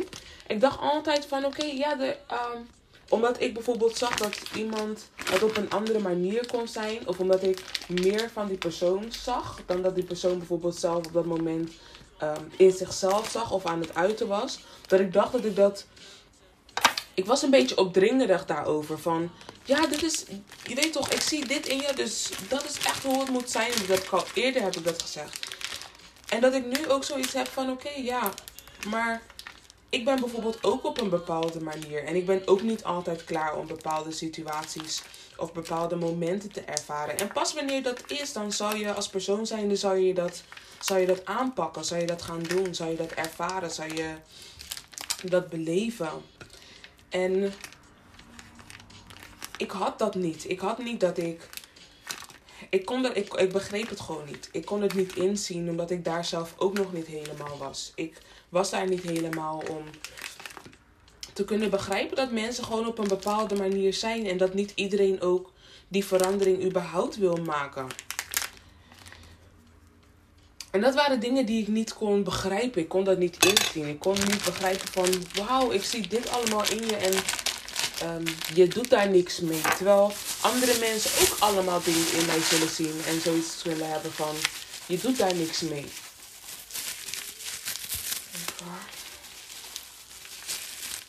Ik 0.48 0.62
dacht 0.62 0.80
altijd 0.80 1.26
van 1.26 1.46
oké, 1.46 1.66
ja, 1.66 1.96
de, 1.96 2.16
um, 2.32 2.68
omdat 3.10 3.42
ik 3.42 3.54
bijvoorbeeld 3.54 3.98
zag 3.98 4.16
dat 4.16 4.40
iemand 4.56 5.10
het 5.24 5.44
op 5.44 5.58
een 5.58 5.70
andere 5.70 6.00
manier 6.00 6.48
kon 6.48 6.68
zijn. 6.68 7.08
Of 7.08 7.20
omdat 7.20 7.44
ik 7.44 7.62
meer 7.88 8.30
van 8.34 8.48
die 8.48 8.58
persoon 8.58 9.06
zag 9.24 9.62
dan 9.66 9.82
dat 9.82 9.96
die 9.96 10.04
persoon 10.04 10.38
bijvoorbeeld 10.38 10.76
zelf 10.76 11.06
op 11.06 11.14
dat 11.14 11.26
moment 11.26 11.72
um, 12.24 12.52
in 12.58 12.72
zichzelf 12.72 13.30
zag 13.30 13.52
of 13.52 13.66
aan 13.66 13.80
het 13.80 13.96
uiten 13.96 14.28
was. 14.28 14.60
Dat 14.88 15.00
ik 15.00 15.14
dacht 15.14 15.32
dat 15.32 15.46
ik 15.46 15.56
dat. 15.56 15.86
Ik 17.14 17.26
was 17.26 17.42
een 17.42 17.50
beetje 17.50 17.78
opdringerig 17.78 18.46
daarover. 18.46 19.00
Van 19.00 19.32
ja, 19.64 19.88
dit 19.88 20.04
is. 20.04 20.26
Je 20.64 20.76
weet 20.76 20.94
toch, 20.94 21.10
ik 21.10 21.22
zie 21.22 21.48
dit 21.48 21.68
in 21.68 21.78
je. 21.78 21.94
Dus 21.96 22.30
dat 22.50 22.66
is 22.66 22.78
echt 22.86 23.04
hoe 23.04 23.20
het 23.20 23.30
moet 23.30 23.50
zijn. 23.50 23.72
Dat 23.88 23.98
ik 23.98 24.10
al 24.10 24.24
eerder 24.34 24.62
heb 24.62 24.76
ik 24.76 24.84
dat 24.84 25.02
gezegd. 25.02 25.56
En 26.28 26.42
dat 26.42 26.54
ik 26.54 26.66
nu 26.66 26.90
ook 26.90 27.04
zoiets 27.04 27.34
heb 27.34 27.48
van 27.48 27.70
oké, 27.70 27.90
ja. 27.96 28.32
Maar 28.88 29.22
ik 29.90 30.06
ben 30.06 30.20
bijvoorbeeld 30.20 30.64
ook 30.64 30.86
op 30.86 31.02
een 31.02 31.10
bepaalde 31.10 31.62
manier. 31.62 32.04
En 32.04 32.16
ik 32.16 32.26
ben 32.26 32.42
ook 32.46 32.62
niet 32.62 32.84
altijd 32.84 33.24
klaar 33.24 33.58
om 33.58 33.68
bepaalde 33.68 34.12
situaties 34.12 35.02
of 35.38 35.54
bepaalde 35.54 35.96
momenten 35.96 36.52
te 36.52 36.62
ervaren. 36.62 37.18
En 37.18 37.28
pas 37.28 37.54
wanneer 37.54 37.84
dat 37.84 38.02
is, 38.08 38.34
dan 38.34 38.52
zal 38.52 38.76
je 38.76 38.94
als 38.94 39.10
persoon 39.10 39.46
zijnde, 39.46 39.76
zal 39.76 39.96
je 39.96 40.14
dat, 40.14 40.44
zal 40.80 40.98
je 40.98 41.06
dat 41.06 41.26
aanpakken. 41.26 41.86
Zal 41.86 41.98
je 41.98 42.06
dat 42.06 42.22
gaan 42.22 42.44
doen. 42.44 42.76
Zal 42.76 42.90
je 42.90 42.96
dat 42.96 43.12
ervaren. 43.12 43.72
Zal 43.72 43.86
je 43.86 44.16
dat 45.24 45.50
beleven. 45.50 46.12
En 47.10 47.54
ik 49.58 49.72
had 49.72 50.00
dat 50.00 50.16
niet. 50.16 50.50
Ik 50.50 50.60
had 50.60 50.78
niet 50.78 51.00
dat 51.00 51.18
ik. 51.18 51.50
Ik, 52.70 52.86
kon 52.86 53.02
dat, 53.02 53.18
ik, 53.18 53.34
ik 53.34 53.52
begreep 53.52 53.90
het 53.90 54.00
gewoon 54.00 54.26
niet. 54.26 54.50
Ik 54.52 54.66
kon 54.66 54.82
het 54.82 54.94
niet 54.94 55.16
inzien 55.16 55.70
omdat 55.70 55.92
ik 55.92 56.06
daar 56.06 56.26
zelf 56.26 56.54
ook 56.58 56.74
nog 56.74 56.94
niet 56.94 57.08
helemaal 57.08 57.58
was. 57.58 57.92
Ik 57.96 58.18
was 58.50 58.70
daar 58.70 58.88
niet 58.88 59.02
helemaal 59.02 59.64
om 59.70 59.84
te 61.34 61.46
kunnen 61.46 61.70
begrijpen 61.70 62.16
dat 62.16 62.32
mensen 62.32 62.64
gewoon 62.64 62.88
op 62.88 62.98
een 62.98 63.08
bepaalde 63.08 63.56
manier 63.56 63.94
zijn 63.94 64.26
en 64.26 64.38
dat 64.38 64.54
niet 64.54 64.72
iedereen 64.76 65.22
ook 65.22 65.52
die 65.88 66.06
verandering 66.06 66.64
überhaupt 66.64 67.18
wil 67.18 67.36
maken. 67.36 67.88
En 70.72 70.82
dat 70.82 70.94
waren 70.94 71.20
dingen 71.20 71.46
die 71.46 71.62
ik 71.62 71.68
niet 71.68 71.94
kon 71.94 72.24
begrijpen. 72.24 72.82
Ik 72.82 72.90
kon 72.90 73.04
dat 73.04 73.18
niet 73.18 73.46
inzien. 73.46 73.88
Ik 73.88 74.00
kon 74.00 74.14
niet 74.14 74.44
begrijpen 74.44 74.88
van, 74.92 75.26
wauw, 75.46 75.72
ik 75.72 75.84
zie 75.84 76.08
dit 76.08 76.30
allemaal 76.30 76.70
in 76.70 76.88
je 76.88 76.96
en 76.96 77.14
um, 78.04 78.24
je 78.54 78.68
doet 78.68 78.90
daar 78.90 79.10
niks 79.10 79.40
mee. 79.40 79.62
Terwijl 79.62 80.14
andere 80.42 80.80
mensen 80.80 81.12
ook 81.22 81.36
allemaal 81.40 81.82
dingen 81.84 82.14
in 82.14 82.26
mij 82.26 82.42
zullen 82.42 82.70
zien 82.70 83.02
en 83.08 83.22
zoiets 83.22 83.60
zullen 83.64 83.92
hebben 83.92 84.14
van, 84.14 84.36
je 84.86 84.98
doet 84.98 85.18
daar 85.18 85.36
niks 85.36 85.60
mee. 85.60 85.86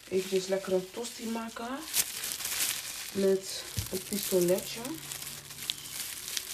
Even 0.08 0.42
lekker 0.48 0.72
een 0.72 0.88
tosti 0.90 1.26
maken 1.26 1.78
met 3.12 3.62
een 3.92 4.02
pistoletje 4.08 4.80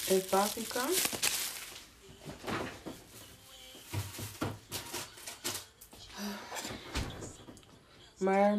en 0.09 0.25
paprika. 0.31 0.87
Maar 8.19 8.59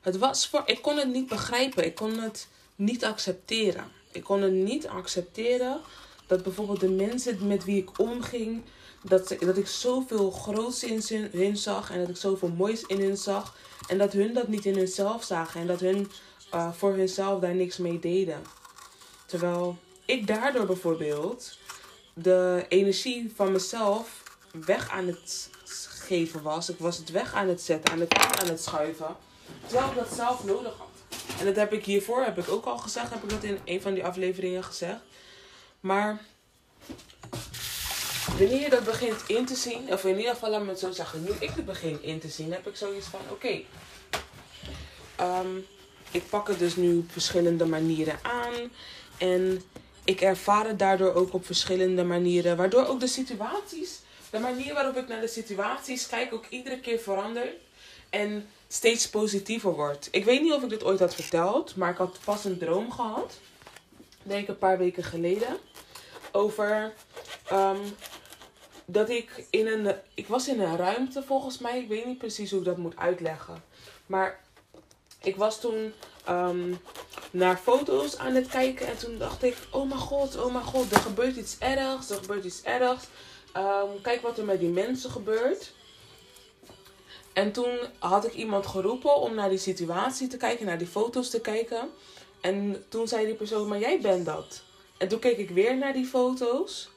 het 0.00 0.18
was 0.18 0.48
voor. 0.48 0.62
Ik 0.66 0.82
kon 0.82 0.96
het 0.96 1.08
niet 1.08 1.28
begrijpen. 1.28 1.84
Ik 1.84 1.94
kon 1.94 2.18
het 2.18 2.48
niet 2.74 3.04
accepteren. 3.04 3.92
Ik 4.12 4.24
kon 4.24 4.42
het 4.42 4.52
niet 4.52 4.86
accepteren 4.86 5.80
dat 6.26 6.42
bijvoorbeeld 6.42 6.80
de 6.80 6.90
mensen 6.90 7.46
met 7.46 7.64
wie 7.64 7.82
ik 7.82 7.98
omging. 7.98 8.62
Dat, 9.02 9.36
dat 9.40 9.56
ik 9.56 9.66
zoveel 9.66 10.30
groots 10.30 10.84
in 10.84 11.28
hun 11.32 11.56
zag. 11.56 11.90
En 11.90 11.98
dat 11.98 12.08
ik 12.08 12.16
zoveel 12.16 12.48
moois 12.48 12.82
in 12.82 13.00
hun 13.00 13.16
zag. 13.16 13.56
En 13.88 13.98
dat 13.98 14.12
hun 14.12 14.34
dat 14.34 14.48
niet 14.48 14.64
in 14.64 14.76
hunzelf 14.76 15.24
zagen. 15.24 15.60
En 15.60 15.66
dat 15.66 15.80
hun 15.80 16.10
uh, 16.54 16.72
voor 16.72 16.94
hunzelf 16.94 17.40
daar 17.40 17.54
niks 17.54 17.76
mee 17.76 17.98
deden. 17.98 18.42
Terwijl 19.26 19.76
ik 20.04 20.26
daardoor 20.26 20.66
bijvoorbeeld 20.66 21.58
de 22.14 22.64
energie 22.68 23.32
van 23.34 23.52
mezelf 23.52 24.22
weg 24.52 24.90
aan 24.90 25.06
het 25.06 25.50
was. 26.42 26.68
Ik 26.68 26.78
was 26.78 26.96
het 26.96 27.10
weg 27.10 27.34
aan 27.34 27.48
het 27.48 27.60
zetten, 27.60 27.92
aan 27.92 28.00
het 28.00 28.14
aan 28.14 28.48
het 28.48 28.62
schuiven. 28.62 29.16
Terwijl 29.66 29.90
ik 29.90 29.96
dat 29.96 30.12
zelf 30.14 30.44
nodig 30.44 30.74
had. 30.78 31.18
En 31.38 31.44
dat 31.44 31.56
heb 31.56 31.72
ik 31.72 31.84
hiervoor, 31.84 32.22
heb 32.22 32.38
ik 32.38 32.48
ook 32.48 32.64
al 32.64 32.78
gezegd, 32.78 33.10
heb 33.10 33.22
ik 33.22 33.30
dat 33.30 33.42
in 33.42 33.58
een 33.64 33.80
van 33.80 33.94
die 33.94 34.04
afleveringen 34.04 34.64
gezegd. 34.64 35.00
Maar 35.80 36.20
wanneer 38.38 38.60
je 38.60 38.70
dat 38.70 38.84
begint 38.84 39.22
in 39.26 39.46
te 39.46 39.54
zien, 39.54 39.92
of 39.92 40.04
in 40.04 40.16
ieder 40.16 40.32
geval 40.32 40.50
laat 40.50 40.64
me 40.64 40.76
zo 40.76 40.92
zeggen, 40.92 41.22
nu 41.22 41.30
ik 41.38 41.50
het 41.50 41.64
begin 41.64 42.02
in 42.02 42.18
te 42.18 42.28
zien, 42.28 42.52
heb 42.52 42.66
ik 42.66 42.76
zoiets 42.76 43.06
van: 43.06 43.20
oké, 43.30 43.60
ehm, 45.16 45.56
ik 46.10 46.28
pak 46.28 46.48
het 46.48 46.58
dus 46.58 46.76
nu 46.76 46.98
op 46.98 47.12
verschillende 47.12 47.66
manieren 47.66 48.18
aan. 48.22 48.70
En 49.18 49.62
ik 50.04 50.20
ervaar 50.20 50.66
het 50.66 50.78
daardoor 50.78 51.14
ook 51.14 51.32
op 51.32 51.46
verschillende 51.46 52.04
manieren, 52.04 52.56
waardoor 52.56 52.86
ook 52.86 53.00
de 53.00 53.06
situaties, 53.06 54.00
de 54.30 54.38
manier 54.38 54.74
waarop 54.74 54.96
ik 54.96 55.08
naar 55.08 55.20
de 55.20 55.28
situaties 55.28 56.06
kijk, 56.06 56.34
ook 56.34 56.46
iedere 56.48 56.80
keer 56.80 56.98
verandert. 56.98 57.54
En 58.10 58.48
steeds 58.68 59.10
positiever 59.10 59.72
wordt. 59.72 60.08
Ik 60.10 60.24
weet 60.24 60.42
niet 60.42 60.52
of 60.52 60.62
ik 60.62 60.68
dit 60.68 60.84
ooit 60.84 61.00
had 61.00 61.14
verteld, 61.14 61.76
maar 61.76 61.90
ik 61.90 61.96
had 61.96 62.18
pas 62.24 62.44
een 62.44 62.58
droom 62.58 62.92
gehad. 62.92 63.38
Denk 64.22 64.42
ik 64.42 64.48
een 64.48 64.58
paar 64.58 64.78
weken 64.78 65.04
geleden. 65.04 65.56
Over 66.32 66.92
ehm, 67.44 67.80
dat 68.84 69.10
ik 69.10 69.46
in 69.50 69.66
een. 69.66 69.94
Ik 70.14 70.26
was 70.26 70.48
in 70.48 70.60
een 70.60 70.76
ruimte 70.76 71.22
volgens 71.22 71.58
mij. 71.58 71.80
Ik 71.80 71.88
weet 71.88 72.06
niet 72.06 72.18
precies 72.18 72.50
hoe 72.50 72.58
ik 72.58 72.64
dat 72.64 72.76
moet 72.76 72.96
uitleggen. 72.96 73.62
Maar 74.06 74.40
ik 75.22 75.36
was 75.36 75.60
toen 75.60 75.92
ehm, 76.24 76.74
naar 77.30 77.56
foto's 77.56 78.16
aan 78.16 78.34
het 78.34 78.48
kijken. 78.48 78.86
En 78.86 78.98
toen 78.98 79.18
dacht 79.18 79.42
ik: 79.42 79.56
Oh 79.70 79.88
mijn 79.88 80.00
god, 80.00 80.36
oh 80.36 80.52
mijn 80.52 80.64
god, 80.64 80.92
er 80.92 81.00
gebeurt 81.00 81.36
iets 81.36 81.58
ergs. 81.58 82.10
Er 82.10 82.16
gebeurt 82.16 82.44
iets 82.44 82.62
ergs. 82.62 83.04
Ehm, 83.56 84.00
kijk 84.02 84.22
wat 84.22 84.38
er 84.38 84.44
met 84.44 84.60
die 84.60 84.68
mensen 84.68 85.10
gebeurt. 85.10 85.72
En 87.32 87.52
toen 87.52 87.78
had 87.98 88.26
ik 88.26 88.34
iemand 88.34 88.66
geroepen 88.66 89.16
om 89.16 89.34
naar 89.34 89.48
die 89.48 89.58
situatie 89.58 90.28
te 90.28 90.36
kijken, 90.36 90.66
naar 90.66 90.78
die 90.78 90.86
foto's 90.86 91.30
te 91.30 91.40
kijken. 91.40 91.88
En 92.40 92.84
toen 92.88 93.08
zei 93.08 93.26
die 93.26 93.34
persoon, 93.34 93.68
maar 93.68 93.78
jij 93.78 94.00
bent 94.00 94.26
dat. 94.26 94.62
En 94.98 95.08
toen 95.08 95.18
keek 95.18 95.38
ik 95.38 95.50
weer 95.50 95.76
naar 95.76 95.92
die 95.92 96.06
foto's. 96.06 96.90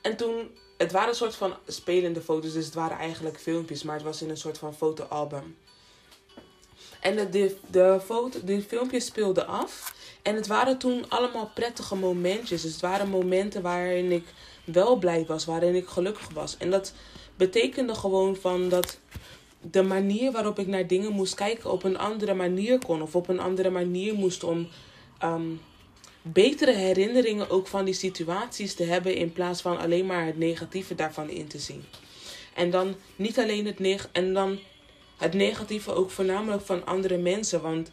En 0.00 0.16
toen, 0.16 0.50
het 0.76 0.92
waren 0.92 1.08
een 1.08 1.14
soort 1.14 1.34
van 1.34 1.54
spelende 1.66 2.20
foto's, 2.20 2.52
dus 2.52 2.64
het 2.64 2.74
waren 2.74 2.98
eigenlijk 2.98 3.40
filmpjes, 3.40 3.82
maar 3.82 3.94
het 3.94 4.04
was 4.04 4.22
in 4.22 4.30
een 4.30 4.36
soort 4.36 4.58
van 4.58 4.74
fotoalbum. 4.74 5.56
En 7.00 7.16
de, 7.16 7.28
de, 7.28 7.56
de, 7.70 8.00
foto, 8.04 8.44
de 8.44 8.62
filmpjes 8.62 9.06
speelden 9.06 9.46
af. 9.46 9.94
En 10.22 10.34
het 10.34 10.46
waren 10.46 10.78
toen 10.78 11.08
allemaal 11.08 11.50
prettige 11.54 11.96
momentjes. 11.96 12.62
Dus 12.62 12.72
het 12.72 12.80
waren 12.80 13.08
momenten 13.08 13.62
waarin 13.62 14.12
ik 14.12 14.24
wel 14.66 14.96
blij 14.96 15.24
was, 15.26 15.44
waarin 15.44 15.74
ik 15.74 15.86
gelukkig 15.86 16.28
was. 16.34 16.56
En 16.56 16.70
dat 16.70 16.92
betekende 17.36 17.94
gewoon 17.94 18.36
van 18.36 18.68
dat 18.68 18.98
de 19.60 19.82
manier 19.82 20.32
waarop 20.32 20.58
ik 20.58 20.66
naar 20.66 20.86
dingen 20.86 21.12
moest 21.12 21.34
kijken 21.34 21.70
op 21.70 21.84
een 21.84 21.98
andere 21.98 22.34
manier 22.34 22.78
kon. 22.78 23.02
Of 23.02 23.16
op 23.16 23.28
een 23.28 23.40
andere 23.40 23.70
manier 23.70 24.14
moest 24.14 24.44
om 24.44 24.68
ehm, 25.18 25.50
betere 26.22 26.72
herinneringen 26.72 27.50
ook 27.50 27.66
van 27.66 27.84
die 27.84 27.94
situaties 27.94 28.74
te 28.74 28.84
hebben. 28.84 29.14
In 29.14 29.32
plaats 29.32 29.60
van 29.60 29.78
alleen 29.78 30.06
maar 30.06 30.26
het 30.26 30.38
negatieve 30.38 30.94
daarvan 30.94 31.28
in 31.28 31.46
te 31.46 31.58
zien. 31.58 31.84
En 32.54 32.70
dan 32.70 32.94
niet 33.16 33.38
alleen 33.38 33.66
het, 33.66 33.78
neg 33.78 34.08
en 34.12 34.32
dan 34.34 34.58
het 35.16 35.34
negatieve 35.34 35.92
ook 35.92 36.10
voornamelijk 36.10 36.62
van 36.62 36.86
andere 36.86 37.16
mensen. 37.16 37.62
Want 37.62 37.90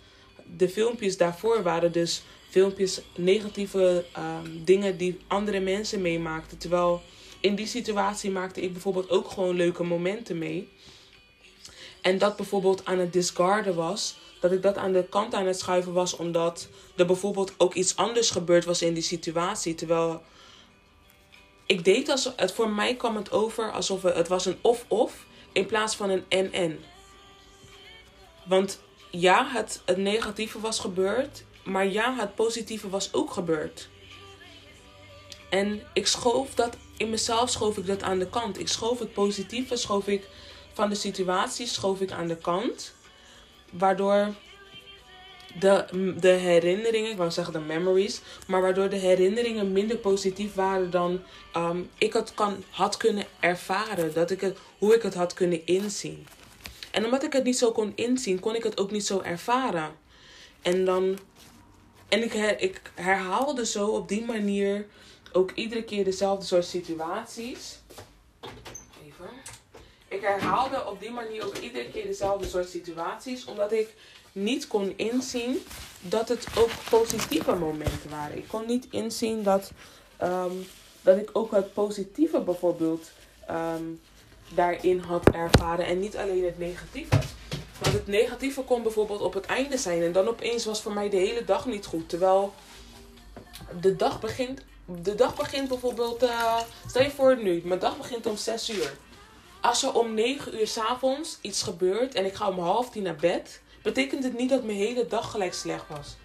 de 0.58 0.70
filmpjes 0.70 1.18
daarvoor 1.18 1.64
waren 1.64 1.92
dus 1.92 2.24
filmpjes, 2.54 3.02
negatieve 3.16 4.06
ehm, 4.12 4.63
dingen 4.63 4.98
die 4.98 5.20
andere 5.28 5.60
mensen 5.60 6.02
meemaakten. 6.02 6.58
Terwijl 6.58 7.02
in 7.39 7.56
die 7.56 7.68
situatie 7.68 8.32
maakte 8.32 8.62
ik 8.62 8.72
bijvoorbeeld 8.72 9.10
ook 9.10 9.30
gewoon 9.30 9.56
leuke 9.56 9.84
momenten 9.84 10.38
mee. 10.38 10.70
En 12.02 12.18
dat 12.18 12.36
bijvoorbeeld 12.36 12.86
aan 12.86 13.00
het 13.00 13.13
discarden 13.13 13.76
was. 13.76 14.18
Dat 14.39 14.52
ik 14.52 14.62
dat 14.62 14.78
aan 14.78 14.92
de 14.92 15.06
kant 15.10 15.34
aan 15.34 15.46
het 15.46 15.60
schuiven 15.60 15.94
was. 15.94 16.16
Omdat 16.16 16.68
er 16.96 17.06
bijvoorbeeld 17.06 17.54
ook 17.58 17.74
iets 17.74 17.96
anders 17.96 18.30
gebeurd 18.30 18.66
was 18.66 18.82
in 18.82 18.94
die 18.94 19.04
situatie. 19.04 19.76
Terwijl 19.76 20.22
ik 21.66 21.84
deed 21.84 22.10
alsof 22.10 22.34
het 22.36 22.52
voor 22.52 22.70
mij 22.70 22.96
kwam 22.96 23.16
het 23.16 23.32
over 23.32 23.72
alsof 23.72 24.02
het 24.02 24.28
was 24.28 24.46
een 24.46 24.58
of-of 24.62 25.26
in 25.52 25.66
plaats 25.66 25.96
van 25.96 26.10
een 26.10 26.24
en-en. 26.30 26.80
Want 28.46 28.82
ja, 29.10 29.48
het 29.52 29.82
negatieve 29.96 30.60
was 30.60 30.80
gebeurd. 30.80 31.44
Maar 31.63 31.88
ja, 31.88 32.15
het 32.15 32.36
positieve 32.36 32.89
was 32.89 33.13
ook 33.13 33.32
gebeurd. 33.32 33.89
En 35.49 35.82
ik 35.93 36.08
schoof 36.08 36.54
dat 36.54 36.78
in 36.97 37.10
mezelf 37.10 37.49
schoof 37.49 37.78
ik 37.78 37.86
dat 37.86 38.04
aan 38.04 38.19
de 38.19 38.30
kant. 38.30 38.60
Ik 38.60 38.67
schoof 38.67 38.99
het 38.99 39.13
positieve, 39.13 39.76
schoof 39.76 40.08
ik 40.08 40.28
van 40.73 40.89
de 40.89 40.95
situatie 40.95 41.67
schoof 41.67 42.02
ik 42.02 42.12
aan 42.12 42.28
de 42.28 42.38
kant. 42.38 42.93
Waardoor 43.71 44.34
de, 45.60 45.86
de 46.19 46.28
herinneringen, 46.28 47.12
ik 47.12 47.17
wou 47.17 47.32
zeggen 47.32 47.54
de 47.54 47.60
memories, 47.60 48.21
maar 48.47 48.62
waardoor 48.62 48.89
de 48.89 48.95
herinneringen 48.95 49.71
minder 49.71 49.97
positief 49.97 50.54
waren 50.54 50.89
dan 50.89 51.21
um, 51.58 51.89
ik 51.97 52.13
het 52.13 52.34
kan, 52.34 52.63
had 52.69 52.97
kunnen 52.97 53.26
ervaren. 53.39 54.13
Dat 54.13 54.32
ik 54.32 54.41
het, 54.41 54.58
hoe 54.78 54.95
ik 54.95 55.02
het 55.02 55.13
had 55.13 55.34
kunnen 55.34 55.65
inzien. 55.65 56.28
En 56.91 57.06
omdat 57.06 57.23
ik 57.23 57.34
het 57.34 57.43
niet 57.43 57.58
zo 57.58 57.71
kon 57.71 57.91
inzien, 57.95 58.39
kon 58.39 58.56
ik 58.56 58.63
het 58.63 58.80
ook 58.80 58.91
niet 58.91 59.06
zo 59.06 59.19
ervaren. 59.21 59.91
En 60.62 60.86
dan. 60.86 61.17
En 62.13 62.23
ik, 62.23 62.34
ik 62.62 62.82
herhaalde 62.95 63.65
zo 63.65 63.88
op 63.88 64.08
die 64.08 64.26
manier 64.26 64.86
ook 65.32 65.52
iedere 65.52 65.84
keer 65.84 66.04
dezelfde 66.04 66.45
soort 66.45 66.65
situaties. 66.65 67.80
Even. 69.06 69.30
Ik 70.08 70.21
herhaalde 70.21 70.88
op 70.88 70.99
die 70.99 71.12
manier 71.12 71.45
ook 71.45 71.58
iedere 71.58 71.89
keer 71.89 72.06
dezelfde 72.06 72.47
soort 72.47 72.69
situaties, 72.69 73.45
omdat 73.45 73.71
ik 73.71 73.93
niet 74.32 74.67
kon 74.67 74.93
inzien 74.95 75.63
dat 76.02 76.30
het 76.30 76.47
ook 76.58 76.69
positieve 76.89 77.56
momenten 77.56 78.10
waren. 78.10 78.38
Ik 78.38 78.47
kon 78.47 78.65
niet 78.65 78.88
inzien 78.89 79.43
dat, 79.43 79.71
um, 80.23 80.67
dat 81.02 81.17
ik 81.17 81.30
ook 81.34 81.52
het 81.52 81.73
positieve 81.73 82.39
bijvoorbeeld 82.39 83.12
um, 83.49 84.02
daarin 84.56 84.99
had 84.99 85.30
ervaren 85.30 85.86
en 85.86 85.99
niet 85.99 86.17
alleen 86.17 86.45
het 86.45 86.58
negatieve. 86.58 87.19
Want 87.84 87.96
het 87.96 88.08
negatieve 88.08 88.62
kon 88.62 88.84
bijvoorbeeld 88.84 89.22
op 89.22 89.34
het 89.34 89.46
einde 89.46 89.78
zijn 89.78 90.02
en 90.02 90.12
dan 90.12 90.28
opeens 90.28 90.65
was 90.65 90.82
voor 90.82 90.93
mij 90.93 91.10
de 91.10 91.17
hele 91.17 91.43
dag 91.43 91.65
niet 91.65 91.86
goed. 91.86 92.10
Terwijl 92.10 92.54
de 93.82 93.96
dag 93.96 94.19
begint, 94.19 94.62
de 94.86 95.15
dag 95.15 95.36
begint 95.36 95.67
bijvoorbeeld, 95.67 96.24
uh, 96.24 96.60
stel 96.88 97.04
je 97.04 97.12
voor 97.12 97.38
nu, 97.43 97.62
mijn 97.65 97.80
dag 97.80 97.98
begint 97.98 98.26
om 98.26 98.38
6 98.38 98.69
uur. 98.69 98.98
Als 99.62 99.84
er 99.84 99.93
om 99.93 100.13
9 100.13 100.60
uur 100.60 100.67
s 100.67 100.78
avonds 100.78 101.38
iets 101.41 101.62
gebeurt 101.63 102.13
en 102.13 102.26
ik 102.26 102.34
ga 102.34 102.50
om 102.50 102.60
half 102.60 102.89
tien 102.89 103.04
naar 103.04 103.15
bed, 103.15 103.62
betekent 103.82 104.24
het 104.24 104.38
niet 104.38 104.50
dat 104.50 104.63
mijn 104.63 104.78
hele 104.78 105.08
dag 105.08 105.32
gelijk 105.32 105.54
slecht 105.54 105.86
was. 105.88 106.15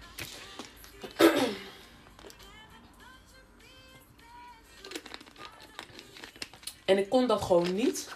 en 6.85 6.97
ik 6.97 7.09
kon 7.09 7.27
dat 7.27 7.41
gewoon 7.41 7.75
niet. 7.75 8.07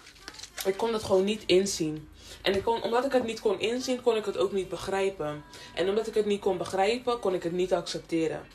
Ik 0.64 0.76
kon 0.76 0.92
dat 0.92 1.02
gewoon 1.02 1.24
niet 1.24 1.42
inzien. 1.46 2.08
En 2.42 2.54
ik 2.54 2.62
kon, 2.62 2.82
omdat 2.82 3.04
ik 3.04 3.12
het 3.12 3.24
niet 3.24 3.40
kon 3.40 3.60
inzien, 3.60 4.02
kon 4.02 4.16
ik 4.16 4.24
het 4.24 4.38
ook 4.38 4.52
niet 4.52 4.68
begrijpen. 4.68 5.44
En 5.74 5.88
omdat 5.88 6.06
ik 6.06 6.14
het 6.14 6.26
niet 6.26 6.40
kon 6.40 6.58
begrijpen, 6.58 7.18
kon 7.18 7.34
ik 7.34 7.42
het 7.42 7.52
niet 7.52 7.72
accepteren. 7.72 8.46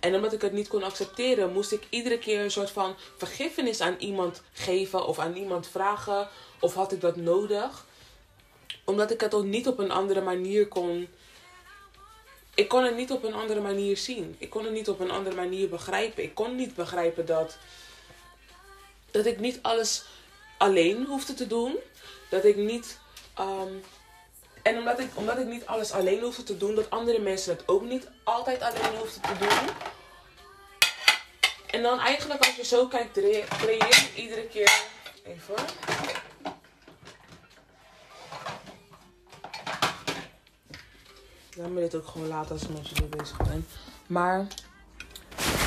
En 0.00 0.14
omdat 0.14 0.32
ik 0.32 0.40
het 0.40 0.52
niet 0.52 0.68
kon 0.68 0.82
accepteren, 0.82 1.52
moest 1.52 1.72
ik 1.72 1.86
iedere 1.90 2.18
keer 2.18 2.40
een 2.40 2.50
soort 2.50 2.70
van 2.70 2.94
vergiffenis 3.16 3.80
aan 3.80 3.96
iemand 3.98 4.42
geven 4.52 5.06
of 5.06 5.18
aan 5.18 5.34
iemand 5.34 5.68
vragen. 5.68 6.28
Of 6.60 6.74
had 6.74 6.92
ik 6.92 7.00
dat 7.00 7.16
nodig? 7.16 7.86
Omdat 8.84 9.10
ik 9.10 9.20
het 9.20 9.34
ook 9.34 9.44
niet 9.44 9.68
op 9.68 9.78
een 9.78 9.90
andere 9.90 10.20
manier 10.20 10.68
kon. 10.68 11.08
Ik 12.54 12.68
kon 12.68 12.84
het 12.84 12.96
niet 12.96 13.10
op 13.10 13.24
een 13.24 13.34
andere 13.34 13.60
manier 13.60 13.96
zien. 13.96 14.36
Ik 14.38 14.50
kon 14.50 14.64
het 14.64 14.72
niet 14.72 14.88
op 14.88 15.00
een 15.00 15.10
andere 15.10 15.36
manier 15.36 15.68
begrijpen. 15.68 16.22
Ik 16.22 16.34
kon 16.34 16.56
niet 16.56 16.74
begrijpen 16.74 17.26
dat. 17.26 17.58
Dat 19.10 19.26
ik 19.26 19.40
niet 19.40 19.58
alles 19.62 20.04
alleen 20.58 21.04
hoefde 21.06 21.34
te 21.34 21.46
doen. 21.46 21.76
Dat 22.30 22.44
ik 22.44 22.56
niet. 22.56 22.98
Um, 23.38 23.82
en 24.62 24.78
omdat 24.78 25.00
ik, 25.00 25.10
omdat 25.14 25.38
ik 25.38 25.46
niet 25.46 25.66
alles 25.66 25.92
alleen 25.92 26.20
hoefde 26.20 26.42
te 26.42 26.56
doen, 26.56 26.74
dat 26.74 26.90
andere 26.90 27.18
mensen 27.18 27.56
het 27.56 27.68
ook 27.68 27.82
niet 27.82 28.08
altijd 28.24 28.62
alleen 28.62 28.98
hoefden 28.98 29.22
te 29.22 29.38
doen. 29.38 29.74
En 31.70 31.82
dan 31.82 32.00
eigenlijk 32.00 32.44
als 32.44 32.56
je 32.56 32.64
zo 32.64 32.86
kijkt, 32.86 33.12
creëer 33.12 33.88
je 33.88 34.10
iedere 34.14 34.46
keer... 34.46 34.82
Even 35.24 35.54
Laat 41.56 41.68
me 41.68 41.80
dit 41.80 41.94
ook 41.94 42.06
gewoon 42.06 42.28
laten 42.28 42.52
als 42.52 42.62
ik 42.62 42.68
met 43.00 43.10
bezig 43.10 43.36
ben. 43.36 43.66
Maar 44.06 44.46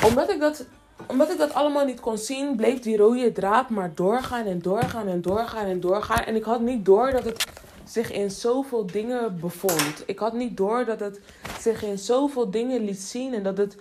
omdat 0.04 0.30
ik 0.30 0.40
dat 0.40 0.66
omdat 1.08 1.32
ik 1.32 1.38
dat 1.38 1.54
allemaal 1.54 1.86
niet 1.86 2.00
kon 2.00 2.18
zien, 2.18 2.56
bleef 2.56 2.80
die 2.80 2.98
rode 2.98 3.32
draad 3.32 3.70
maar 3.70 3.92
doorgaan 3.96 4.46
en 4.46 4.60
doorgaan 4.62 5.08
en 5.08 5.22
doorgaan 5.22 5.66
en 5.66 5.80
doorgaan. 5.80 6.24
En 6.24 6.36
ik 6.36 6.44
had 6.44 6.62
niet 6.62 6.86
door 6.86 7.12
dat 7.12 7.24
het 7.24 7.46
zich 7.84 8.12
in 8.12 8.32
zoveel 8.32 8.86
dingen 8.86 9.40
bevond. 9.40 10.04
Ik 10.06 10.20
had 10.20 10.34
niet 10.34 10.58
door 10.58 10.86
dat 10.86 11.00
het 11.00 11.20
zich 11.60 11.84
in 11.84 11.98
zoveel 11.98 12.52
dingen 12.52 12.86
liet 12.86 13.00
zien 13.00 13.34
en 13.34 13.44
dat 13.44 13.58
het 13.58 13.78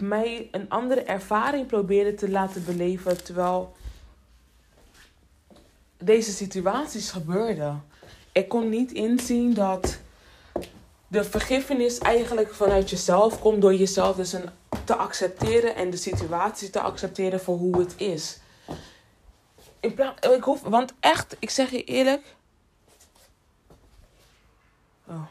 mij 0.00 0.48
een 0.50 0.70
andere 0.70 1.02
ervaring 1.02 1.66
probeerde 1.66 2.14
te 2.14 2.30
laten 2.30 2.64
beleven 2.64 3.24
terwijl 3.24 3.72
deze 5.98 6.32
situaties 6.32 7.10
gebeurden. 7.10 7.84
Ik 8.32 8.48
kon 8.48 8.68
niet 8.68 8.92
inzien 8.92 9.54
dat 9.54 9.98
de 11.08 11.24
vergiffenis 11.24 11.98
eigenlijk 11.98 12.54
vanuit 12.54 12.90
jezelf 12.90 13.40
komt 13.40 13.62
door 13.62 13.74
jezelf 13.74 14.16
dus 14.16 14.32
een, 14.32 14.48
te 14.84 14.96
accepteren 14.96 15.74
en 15.74 15.90
de 15.90 15.96
situatie 15.96 16.70
te 16.70 16.80
accepteren 16.80 17.40
voor 17.40 17.56
hoe 17.56 17.78
het 17.78 17.94
is. 17.96 18.38
In 19.80 19.94
plaats, 19.94 20.26
ik 20.26 20.42
hoef, 20.42 20.60
want 20.60 20.92
echt, 21.00 21.36
ik 21.38 21.50
zeg 21.50 21.70
je 21.70 21.84
eerlijk. 21.84 22.34
Oh. 25.06 25.22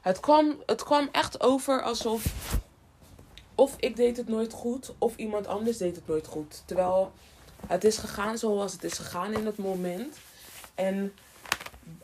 Het, 0.00 0.20
kwam, 0.20 0.62
het 0.66 0.82
kwam 0.84 1.08
echt 1.12 1.40
over 1.40 1.82
alsof. 1.82 2.24
Of 3.54 3.74
ik 3.78 3.96
deed 3.96 4.16
het 4.16 4.28
nooit 4.28 4.52
goed, 4.52 4.94
of 4.98 5.16
iemand 5.16 5.46
anders 5.46 5.76
deed 5.76 5.96
het 5.96 6.06
nooit 6.06 6.26
goed. 6.26 6.62
Terwijl 6.64 7.12
het 7.66 7.84
is 7.84 7.98
gegaan 7.98 8.38
zoals 8.38 8.72
het 8.72 8.84
is 8.84 8.92
gegaan 8.92 9.32
in 9.32 9.46
het 9.46 9.58
moment. 9.58 10.16
En 10.74 11.14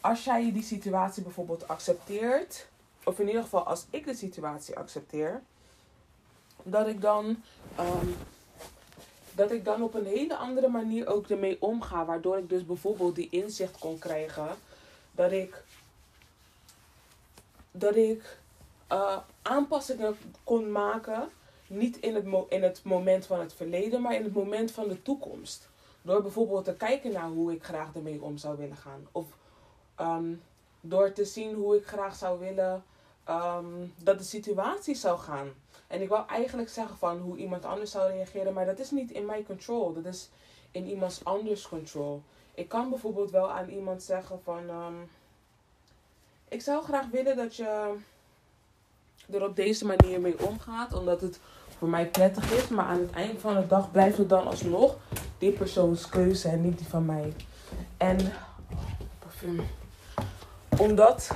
als 0.00 0.24
jij 0.24 0.52
die 0.52 0.62
situatie 0.62 1.22
bijvoorbeeld 1.22 1.68
accepteert, 1.68 2.66
of 3.04 3.18
in 3.18 3.26
ieder 3.26 3.42
geval 3.42 3.66
als 3.66 3.84
ik 3.90 4.04
de 4.04 4.14
situatie 4.14 4.76
accepteer, 4.76 5.42
dat 6.64 6.86
ik 6.86 7.00
dan, 7.00 7.42
ehm, 7.76 8.06
dat 9.34 9.50
ik 9.50 9.64
dan 9.64 9.82
op 9.82 9.94
een 9.94 10.06
hele 10.06 10.36
andere 10.36 10.68
manier 10.68 11.06
ook 11.06 11.28
ermee 11.28 11.56
omga. 11.60 12.04
Waardoor 12.04 12.38
ik 12.38 12.48
dus 12.48 12.66
bijvoorbeeld 12.66 13.14
die 13.14 13.28
inzicht 13.30 13.78
kon 13.78 13.98
krijgen 13.98 14.48
dat 15.12 15.32
ik, 15.32 15.64
dat 17.70 17.96
ik 17.96 18.38
uh, 18.92 19.18
aanpassingen 19.42 20.16
kon 20.44 20.72
maken. 20.72 21.28
Niet 21.66 21.96
in 21.96 22.14
het, 22.14 22.24
in 22.48 22.62
het 22.62 22.80
moment 22.82 23.26
van 23.26 23.40
het 23.40 23.52
verleden, 23.52 24.00
maar 24.00 24.14
in 24.14 24.24
het 24.24 24.34
moment 24.34 24.70
van 24.70 24.88
de 24.88 25.02
toekomst. 25.02 25.68
Door 26.02 26.22
bijvoorbeeld 26.22 26.64
te 26.64 26.74
kijken 26.74 27.12
naar 27.12 27.28
hoe 27.28 27.52
ik 27.52 27.64
graag 27.64 27.94
ermee 27.94 28.22
om 28.22 28.36
zou 28.36 28.56
willen 28.56 28.76
gaan. 28.76 29.06
Of 29.12 29.26
ehm, 29.94 30.34
door 30.80 31.12
te 31.12 31.24
zien 31.24 31.54
hoe 31.54 31.76
ik 31.76 31.86
graag 31.86 32.16
zou 32.16 32.38
willen 32.38 32.84
Ehm, 33.24 33.66
dat 33.96 34.18
de 34.18 34.24
situatie 34.24 34.94
zou 34.94 35.18
gaan. 35.18 35.48
En 35.86 36.02
ik 36.02 36.08
wou 36.08 36.28
eigenlijk 36.28 36.68
zeggen 36.68 36.96
van 36.96 37.18
hoe 37.18 37.36
iemand 37.36 37.64
anders 37.64 37.90
zou 37.90 38.12
reageren, 38.12 38.52
maar 38.52 38.66
dat 38.66 38.78
is 38.78 38.90
niet 38.90 39.10
in 39.10 39.26
mijn 39.26 39.46
control. 39.46 39.92
Dat 39.92 40.04
is 40.04 40.30
in 40.70 40.86
iemands 40.86 41.24
anders 41.24 41.68
control. 41.68 42.22
Ik 42.54 42.68
kan 42.68 42.88
bijvoorbeeld 42.88 43.30
wel 43.30 43.50
aan 43.50 43.68
iemand 43.68 44.02
zeggen 44.02 44.40
van, 44.42 44.68
ehm, 44.68 44.94
ik 46.48 46.62
zou 46.62 46.84
graag 46.84 47.06
willen 47.10 47.36
dat 47.36 47.56
je 47.56 47.94
er 49.30 49.44
op 49.44 49.56
deze 49.56 49.86
manier 49.86 50.20
mee 50.20 50.46
omgaat, 50.46 50.92
omdat 50.92 51.20
het 51.20 51.40
voor 51.78 51.88
mij 51.88 52.08
prettig 52.08 52.52
is. 52.52 52.68
Maar 52.68 52.84
aan 52.84 53.00
het 53.00 53.10
eind 53.10 53.40
van 53.40 53.54
de 53.54 53.66
dag 53.66 53.90
blijft 53.90 54.18
het 54.18 54.28
dan 54.28 54.46
alsnog 54.46 54.96
die 55.38 55.52
persoons 55.52 56.08
keuze 56.08 56.48
en 56.48 56.62
niet 56.62 56.78
die 56.78 56.86
van 56.86 57.04
mij. 57.04 57.32
En 57.96 58.18
parfum. 59.18 59.60
Omdat 60.78 61.30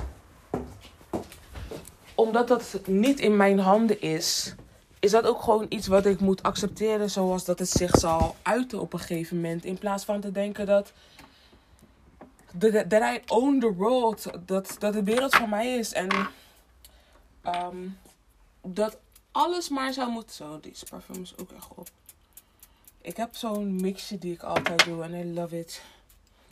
omdat 2.19 2.47
dat 2.47 2.79
niet 2.85 3.19
in 3.19 3.35
mijn 3.35 3.59
handen 3.59 4.01
is, 4.01 4.55
is 4.99 5.11
dat 5.11 5.25
ook 5.25 5.41
gewoon 5.41 5.65
iets 5.69 5.87
wat 5.87 6.05
ik 6.05 6.19
moet 6.19 6.43
accepteren 6.43 7.09
zoals 7.09 7.45
dat 7.45 7.59
het 7.59 7.69
zich 7.69 7.99
zal 7.99 8.35
uiten 8.41 8.79
op 8.79 8.93
een 8.93 8.99
gegeven 8.99 9.35
moment. 9.35 9.65
In 9.65 9.77
plaats 9.77 10.03
van 10.03 10.21
te 10.21 10.31
denken 10.31 10.65
dat. 10.65 10.91
Dat 12.53 12.91
I 12.91 13.21
own 13.27 13.59
the 13.59 13.73
world. 13.73 14.29
Dat, 14.45 14.75
dat 14.79 14.93
de 14.93 15.03
wereld 15.03 15.35
van 15.35 15.49
mij 15.49 15.77
is. 15.77 15.93
En 15.93 16.07
um, 17.45 17.97
dat 18.61 18.97
alles 19.31 19.69
maar 19.69 19.93
zou 19.93 20.09
moeten. 20.09 20.35
Zo, 20.35 20.59
die 20.59 20.73
parfum 20.89 21.21
is 21.21 21.37
ook 21.37 21.51
echt 21.51 21.67
op. 21.75 21.89
Ik 23.01 23.17
heb 23.17 23.35
zo'n 23.35 23.81
mixje 23.81 24.17
die 24.17 24.33
ik 24.33 24.43
altijd 24.43 24.83
doe 24.83 25.03
en 25.03 25.13
I 25.13 25.33
love 25.33 25.59
it. 25.59 25.81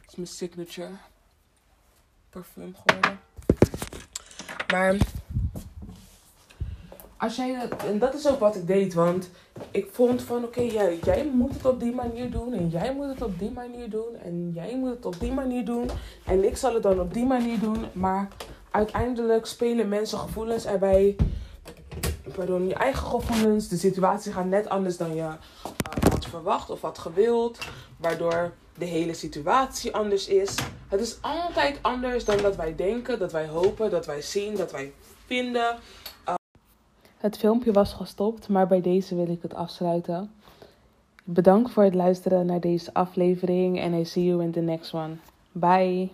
Het 0.01 0.09
is 0.09 0.15
mijn 0.15 0.27
signature 0.27 0.91
parfum 2.29 2.75
geworden. 2.75 3.19
Maar 4.67 4.97
als 7.17 7.35
jij 7.35 7.69
en 7.85 7.99
dat 7.99 8.13
is 8.13 8.27
ook 8.27 8.39
wat 8.39 8.55
ik 8.55 8.67
deed, 8.67 8.93
want 8.93 9.29
ik 9.71 9.87
vond 9.91 10.21
van 10.21 10.43
oké, 10.43 10.61
jij, 10.61 10.99
jij 11.03 11.29
moet 11.33 11.53
het 11.53 11.65
op 11.65 11.79
die 11.79 11.93
manier 11.93 12.31
doen 12.31 12.53
en 12.53 12.69
jij 12.69 12.93
moet 12.95 13.07
het 13.07 13.21
op 13.21 13.39
die 13.39 13.51
manier 13.51 13.89
doen 13.89 14.15
en 14.23 14.51
jij 14.53 14.77
moet 14.77 14.89
het 14.89 15.05
op 15.05 15.19
die 15.19 15.31
manier 15.31 15.65
doen 15.65 15.89
en 16.25 16.43
ik 16.43 16.57
zal 16.57 16.73
het 16.73 16.83
dan 16.83 16.99
op 16.99 17.13
die 17.13 17.25
manier 17.25 17.59
doen, 17.59 17.85
maar 17.93 18.27
uiteindelijk 18.71 19.45
spelen 19.45 19.89
mensen 19.89 20.17
gevoelens 20.17 20.65
erbij, 20.65 21.15
pardon, 22.35 22.67
je 22.67 22.73
eigen 22.73 23.07
gevoelens, 23.07 23.67
de 23.67 23.77
situatie 23.77 24.31
gaat 24.31 24.45
net 24.45 24.69
anders 24.69 24.97
dan 24.97 25.15
je 25.15 25.21
uh, 25.21 25.33
had 26.09 26.25
verwacht 26.25 26.69
of 26.69 26.81
had 26.81 26.97
gewild, 26.97 27.59
waardoor 27.97 28.53
de 28.77 28.85
hele 28.85 29.13
situatie 29.13 29.95
anders 29.95 30.27
is. 30.27 30.55
Het 30.87 30.99
is 30.99 31.17
altijd 31.21 31.79
anders 31.81 32.25
dan 32.25 32.37
dat 32.37 32.55
wij 32.55 32.75
denken, 32.75 33.19
dat 33.19 33.31
wij 33.31 33.47
hopen, 33.47 33.89
dat 33.89 34.05
wij 34.05 34.21
zien, 34.21 34.55
dat 34.55 34.71
wij 34.71 34.93
vinden. 35.25 35.75
Het 37.17 37.37
filmpje 37.37 37.71
was 37.71 37.93
gestopt, 37.93 38.49
maar 38.49 38.67
bij 38.67 38.81
deze 38.81 39.15
wil 39.15 39.27
ik 39.27 39.41
het 39.41 39.53
afsluiten. 39.53 40.31
Bedankt 41.23 41.71
voor 41.71 41.83
het 41.83 41.95
luisteren 41.95 42.45
naar 42.45 42.59
deze 42.59 42.93
aflevering 42.93 43.79
en 43.79 43.93
I 43.93 44.05
see 44.05 44.25
you 44.25 44.43
in 44.43 44.51
the 44.51 44.59
next 44.59 44.93
one. 44.93 45.15
Bye! 45.51 46.09